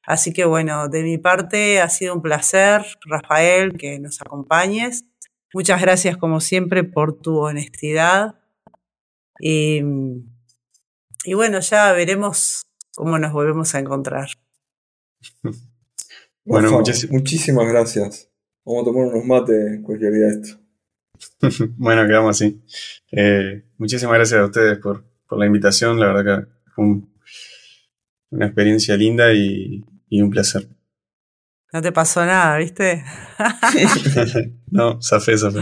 Así 0.04 0.34
que 0.34 0.46
bueno, 0.46 0.88
de 0.88 1.04
mi 1.04 1.18
parte 1.18 1.80
ha 1.80 1.90
sido 1.90 2.16
un 2.16 2.22
placer, 2.22 2.84
Rafael, 3.06 3.78
que 3.78 4.00
nos 4.00 4.22
acompañes. 4.22 5.06
Muchas 5.54 5.82
gracias, 5.82 6.18
como 6.18 6.40
siempre, 6.40 6.84
por 6.84 7.22
tu 7.22 7.40
honestidad. 7.40 8.36
Y, 9.40 9.82
y 11.26 11.34
bueno, 11.34 11.60
ya 11.60 11.92
veremos 11.92 12.64
cómo 12.96 13.18
nos 13.20 13.32
volvemos 13.34 13.74
a 13.76 13.80
encontrar. 13.80 14.28
Bueno, 16.44 16.82
muchísimas 17.12 17.68
gracias. 17.68 18.28
Vamos 18.66 18.82
a 18.82 18.86
tomar 18.86 19.06
unos 19.06 19.26
mates 19.26 19.80
cualquier 19.84 20.12
día 20.12 20.26
de 20.26 20.42
esto. 20.42 20.58
bueno, 21.78 22.06
quedamos 22.08 22.36
así. 22.36 22.62
Eh, 23.12 23.64
muchísimas 23.78 24.16
gracias 24.16 24.40
a 24.40 24.46
ustedes 24.46 24.80
por, 24.80 25.04
la 25.32 25.46
invitación. 25.46 26.00
La 26.00 26.12
verdad 26.12 26.44
que 26.44 26.72
fue 26.72 26.86
una 28.32 28.46
experiencia 28.46 28.98
linda 28.98 29.32
y, 29.34 29.84
un 30.10 30.30
placer. 30.30 30.68
No 31.72 31.82
te 31.82 31.92
pasó 31.92 32.26
nada, 32.26 32.58
¿viste? 32.58 33.04
no, 34.72 35.02
zafé, 35.02 35.38
zafé. 35.38 35.60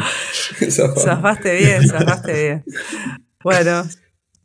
Zafaste 0.71 1.55
bien, 1.55 1.87
zafaste 1.87 2.33
bien. 2.33 2.65
Bueno. 3.43 3.83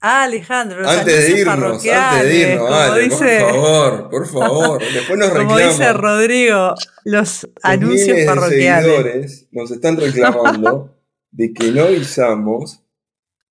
Ah, 0.07 0.25
Alejandro, 0.25 0.87
antes 0.87 1.33
de 1.33 1.41
irnos, 1.41 1.83
antes 1.87 2.29
de 2.29 2.53
irnos, 2.53 2.69
por 2.69 3.31
favor, 3.41 4.11
por 4.11 4.29
favor. 4.29 4.83
Después 4.93 5.19
nos 5.19 5.31
reclaman. 5.31 5.47
Como 5.47 5.59
dice 5.59 5.93
Rodrigo, 5.95 6.75
los, 7.05 7.49
anuncios 7.63 8.19
parroquiales. 8.27 8.85
seguidores 8.85 9.49
nos 9.51 9.71
están 9.71 9.97
reclamando 9.97 10.95
de 11.31 11.55
que 11.55 11.73
no 11.73 11.85
avisamos, 11.85 12.85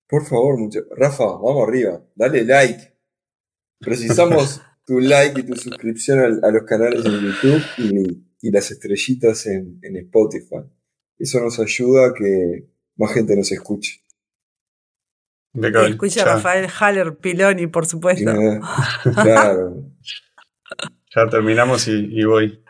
por 0.06 0.24
favor, 0.26 0.56
mucho, 0.56 0.78
Rafa, 0.96 1.24
vamos 1.24 1.66
arriba, 1.68 2.00
dale 2.14 2.44
like. 2.44 2.98
Precisamos 3.80 4.62
tu 4.86 5.00
like 5.00 5.40
y 5.40 5.42
tu 5.42 5.56
suscripción 5.56 6.40
a, 6.40 6.50
los 6.52 6.62
canales 6.62 7.04
en 7.04 7.20
YouTube 7.20 7.64
y, 7.78 8.50
las 8.52 8.70
estrellitas 8.70 9.46
en, 9.46 9.80
Spotify. 9.82 10.62
Eso 11.18 11.40
nos 11.40 11.58
ayuda 11.58 12.10
a 12.10 12.14
que 12.14 12.68
más 12.94 13.12
gente 13.12 13.34
nos 13.34 13.50
escuche. 13.50 14.03
Escucha 15.54 16.22
a 16.22 16.34
Rafael 16.36 16.68
Haller 16.80 17.16
Piloni, 17.16 17.66
por 17.68 17.86
supuesto. 17.86 18.32
claro. 19.22 19.74
ya 21.14 21.26
terminamos 21.30 21.86
y 21.88 22.24
voy. 22.24 22.64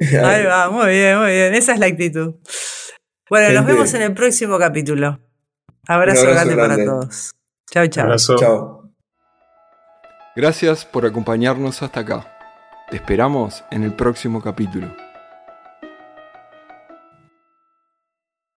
Ahí 0.00 0.44
va, 0.44 0.70
muy 0.70 0.90
bien, 0.90 1.18
muy 1.18 1.30
bien. 1.30 1.54
Esa 1.54 1.74
es 1.74 1.80
la 1.80 1.86
actitud. 1.86 2.34
Bueno, 3.28 3.52
nos 3.52 3.66
vemos 3.66 3.92
en 3.94 4.02
el 4.02 4.14
próximo 4.14 4.58
capítulo. 4.58 5.18
Abrazo, 5.86 6.26
grande, 6.26 6.56
para 6.56 6.76
todos. 6.76 7.32
Chao, 7.70 7.86
chao. 7.88 8.16
Chao. 8.16 8.92
Gracias 10.36 10.84
por 10.84 11.04
acompañarnos 11.04 11.82
hasta 11.82 12.00
acá. 12.00 12.38
Te 12.90 12.96
esperamos 12.96 13.64
en 13.70 13.82
el 13.82 13.92
próximo 13.92 14.40
capítulo. 14.40 15.07